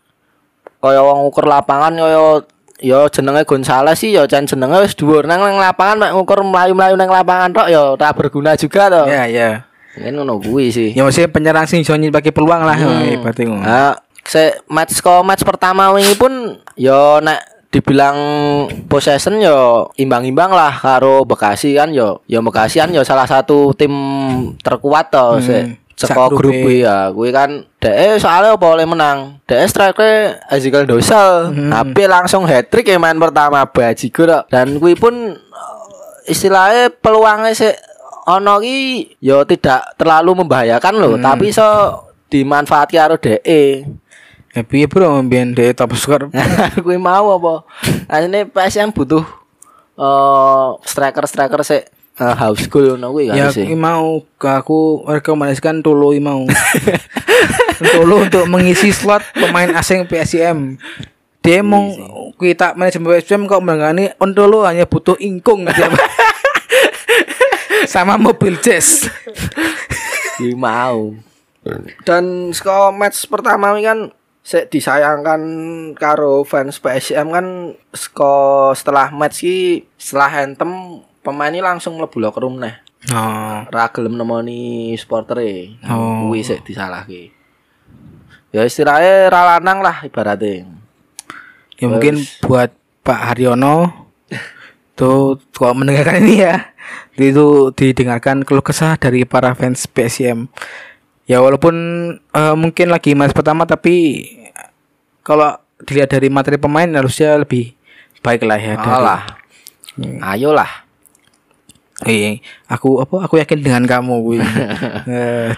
kaya 0.78 1.02
wong 1.02 1.26
ukur 1.26 1.50
lapangan 1.50 1.90
kaya 1.94 2.46
ya 2.78 3.06
jenenge 3.10 3.42
Gonzales 3.42 3.98
sih 3.98 4.14
ya 4.14 4.26
jan 4.26 4.46
jenenge 4.46 4.78
wis 4.78 4.94
dhuwur 4.94 5.26
nang 5.26 5.42
nang 5.42 5.58
lapangan 5.58 5.98
mek 5.98 6.10
ngukur 6.14 6.42
mlayu-mlayu 6.42 6.94
nang 6.94 7.10
lapangan 7.10 7.50
tok 7.50 7.66
ya 7.66 7.98
ora 7.98 8.14
berguna 8.14 8.54
juga 8.54 8.86
to. 8.86 9.02
Ya 9.10 9.26
ya. 9.26 9.50
Mungkin 9.98 10.22
ngono 10.22 10.34
kuwi 10.40 10.70
sih. 10.70 10.88
Ya 10.94 11.02
maksudnya 11.02 11.28
penyerang 11.28 11.66
sing 11.66 11.82
iso 11.82 11.92
nyipake 11.92 12.30
peluang 12.30 12.62
lah 12.62 12.78
Hmm. 12.78 13.02
ya, 13.04 13.18
berarti 13.20 13.42
ngono. 13.44 13.60
Nah, 13.60 13.92
se 14.22 14.62
match 14.70 15.02
ko 15.02 15.20
match 15.20 15.42
pertama 15.42 15.90
wingi 15.92 16.14
pun 16.14 16.56
yo 16.78 17.18
nek 17.20 17.42
dibilang 17.72 18.16
possession 18.84 19.40
yo 19.40 19.88
imbang-imbang 19.96 20.52
lah 20.52 20.76
karo 20.76 21.24
Bekasi 21.24 21.72
kan 21.72 21.88
yo 21.88 22.20
yo 22.28 22.44
Bekasi 22.44 22.84
kan 22.84 22.92
yo 22.92 23.00
salah 23.00 23.24
satu 23.24 23.72
tim 23.72 23.92
terkuat 24.60 25.08
to 25.08 25.40
Hmm. 25.40 25.76
Se 25.96 26.08
Saka 26.08 26.26
Sak 26.26 26.34
grup 26.34 26.52
kuwi 26.56 26.82
ya, 26.82 27.12
kuwi 27.12 27.30
kan 27.30 27.68
DE 27.78 28.18
soalnya 28.18 28.56
apa 28.56 28.66
oleh 28.66 28.86
menang. 28.88 29.38
DE 29.44 29.62
strike 29.68 30.00
Ezekiel 30.50 30.88
Dosal. 30.88 31.52
Hmm. 31.52 31.70
Tapi 31.70 32.08
langsung 32.08 32.48
hat 32.48 32.72
trick 32.72 32.88
ya 32.88 32.98
main 32.98 33.18
pertama 33.20 33.62
bajigur. 33.68 34.30
Dan 34.48 34.80
kuwi 34.80 34.96
pun 34.96 35.36
istilahnya 36.26 36.90
peluangnya 36.90 37.52
sih 37.52 37.72
ono 38.26 38.62
ki 38.62 38.78
yo 39.18 39.42
tidak 39.42 39.98
terlalu 39.98 40.42
membahayakan 40.46 40.94
loh, 40.94 41.14
Hmm. 41.18 41.24
tapi 41.26 41.50
so 41.50 41.66
dimanfaati 42.30 42.96
karo 42.96 43.18
DE. 43.18 43.84
Ya 44.52 44.60
piye 44.62 44.84
bro 44.84 45.20
mbiyen 45.24 45.56
dhek 45.56 45.76
top 45.76 45.96
skor. 45.96 46.28
kuwi 46.84 47.00
mau 47.00 47.36
apa? 47.40 47.64
Asline 48.08 48.48
PSM 48.48 48.92
butuh 48.92 49.24
eh 49.92 50.66
striker-striker 50.88 51.60
sih 51.62 51.84
eh, 52.30 52.34
house 52.38 52.70
goal 52.70 52.94
ngono 52.94 53.18
kuwi 53.18 53.34
ya 53.34 53.50
sih. 53.50 53.66
mau 53.74 54.22
aku 54.38 55.02
rekomendasikan 55.10 55.82
Tolo 55.82 56.14
mau. 56.22 56.46
Tolo 57.94 58.22
untuk 58.22 58.46
mengisi 58.46 58.94
slot 58.94 59.26
pemain 59.34 59.74
asing 59.74 60.06
PSM. 60.06 60.78
Dia 61.42 61.66
mau 61.66 61.90
kita 62.38 62.78
manajemen 62.78 63.18
PSM 63.18 63.50
kok 63.50 63.58
menangani 63.58 64.14
Ontolo 64.22 64.62
hanya 64.62 64.86
butuh 64.86 65.18
ingkung 65.18 65.66
aja. 65.66 65.90
sama 67.92 68.14
mobil 68.14 68.54
jazz. 68.62 69.10
Kuwi 70.38 70.54
mau. 70.54 71.18
Dan 72.06 72.54
skor 72.54 72.94
match 72.94 73.26
pertama 73.26 73.74
ini 73.74 73.86
kan 73.86 73.98
sik 74.42 74.74
disayangkan 74.74 75.42
karo 75.94 76.42
fans 76.42 76.82
PSM 76.82 77.30
kan 77.30 77.46
skor 77.94 78.74
setelah 78.74 79.14
match 79.14 79.46
ki 79.46 79.86
setelah 79.94 80.30
hantem 80.30 80.70
pemain 81.22 81.48
ini 81.48 81.62
langsung 81.62 81.96
mlebu 81.96 82.18
locker 82.18 82.42
room 82.42 82.58
neh. 82.58 82.74
Oh. 83.10 83.66
Ra 83.66 83.90
gelem 83.90 84.14
nemoni 84.14 84.92
supportere. 84.94 85.78
Oh. 85.86 86.26
Kuwi 86.28 86.42
sik 86.42 86.62
disalahke. 86.62 87.30
Ya 88.52 88.62
istilahnya 88.62 89.26
ra 89.26 89.56
lanang 89.56 89.80
lah 89.80 90.04
ibaratnya. 90.04 90.68
Ya 91.80 91.86
mungkin 91.88 92.20
buat 92.44 92.70
Pak 93.02 93.34
Haryono 93.34 93.90
tuh 94.98 95.40
kalau 95.50 95.74
mendengarkan 95.74 96.22
ini 96.22 96.46
ya 96.46 96.70
itu 97.12 97.70
didengarkan 97.72 98.42
keluh 98.42 98.62
kesah 98.62 98.94
dari 98.94 99.24
para 99.24 99.54
fans 99.54 99.86
PSM. 99.86 100.46
Ya 101.26 101.38
walaupun 101.38 101.74
eh, 102.18 102.54
mungkin 102.54 102.90
lagi 102.90 103.14
match 103.14 103.34
pertama 103.34 103.64
tapi 103.64 104.26
kalau 105.22 105.54
dilihat 105.82 106.10
dari 106.12 106.30
materi 106.30 106.58
pemain 106.58 106.86
harusnya 106.86 107.34
lebih 107.34 107.74
baik 108.22 108.46
lah 108.46 108.58
ya. 108.58 108.74
dari- 108.78 108.94
Alah. 108.94 109.22
Ayolah. 110.22 110.81
Iya, 112.02 112.42
aku 112.66 112.98
apa 112.98 113.30
aku 113.30 113.38
yakin 113.38 113.62
dengan 113.62 113.84
kamu 113.86 114.14
Wi. 114.26 114.38
Eh, 115.02 115.50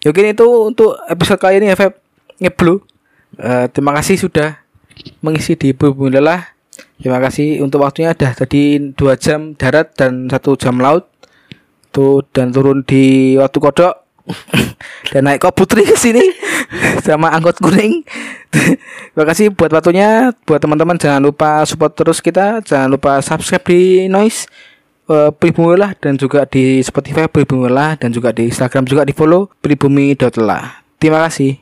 ya 0.00 0.08
mungkin 0.08 0.32
itu 0.32 0.46
untuk 0.72 0.96
episode 1.08 1.40
kali 1.40 1.60
ini 1.60 1.72
ya 1.72 1.76
Feb 1.76 1.96
Ngeblu. 2.40 2.80
Eh, 3.36 3.66
terima 3.72 3.92
kasih 3.96 4.16
sudah 4.20 4.60
mengisi 5.20 5.56
di 5.56 5.72
Bumi 5.72 6.12
Lelah. 6.12 6.56
Terima 7.00 7.20
kasih 7.20 7.60
untuk 7.64 7.84
waktunya 7.84 8.12
dah 8.12 8.32
tadi 8.32 8.92
dua 8.96 9.16
jam 9.16 9.56
darat 9.56 9.92
dan 9.96 10.28
satu 10.28 10.56
jam 10.56 10.76
laut. 10.80 11.08
Tuh 11.88 12.20
dan 12.36 12.52
turun 12.52 12.84
di 12.84 13.36
waktu 13.40 13.58
kodok 13.60 13.94
dan 15.12 15.24
naik 15.24 15.40
kok 15.40 15.56
putri 15.56 15.88
ke 15.88 15.96
sini 15.96 16.20
sama 17.06 17.32
angkot 17.32 17.60
kuning. 17.64 18.04
Terima 18.52 19.24
kasih 19.24 19.52
buat 19.56 19.72
waktunya. 19.72 20.36
Buat 20.44 20.60
teman-teman 20.60 21.00
jangan 21.00 21.24
lupa 21.24 21.64
support 21.64 21.96
terus 21.96 22.20
kita. 22.20 22.60
Jangan 22.60 22.88
lupa 22.92 23.24
subscribe 23.24 23.64
di 23.64 24.04
Noise 24.08 24.48
eh, 25.08 25.30
Pribumi 25.34 25.74
Lelah 25.74 25.96
dan 25.98 26.14
juga 26.14 26.46
di 26.46 26.78
Spotify 26.84 27.26
Pribumi 27.26 27.66
Lelah 27.66 27.98
dan 27.98 28.14
juga 28.14 28.30
di 28.30 28.46
Instagram 28.46 28.86
juga 28.86 29.02
di 29.02 29.16
follow 29.16 29.50
pribumi.lelah. 29.58 30.86
Terima 31.02 31.26
kasih. 31.26 31.58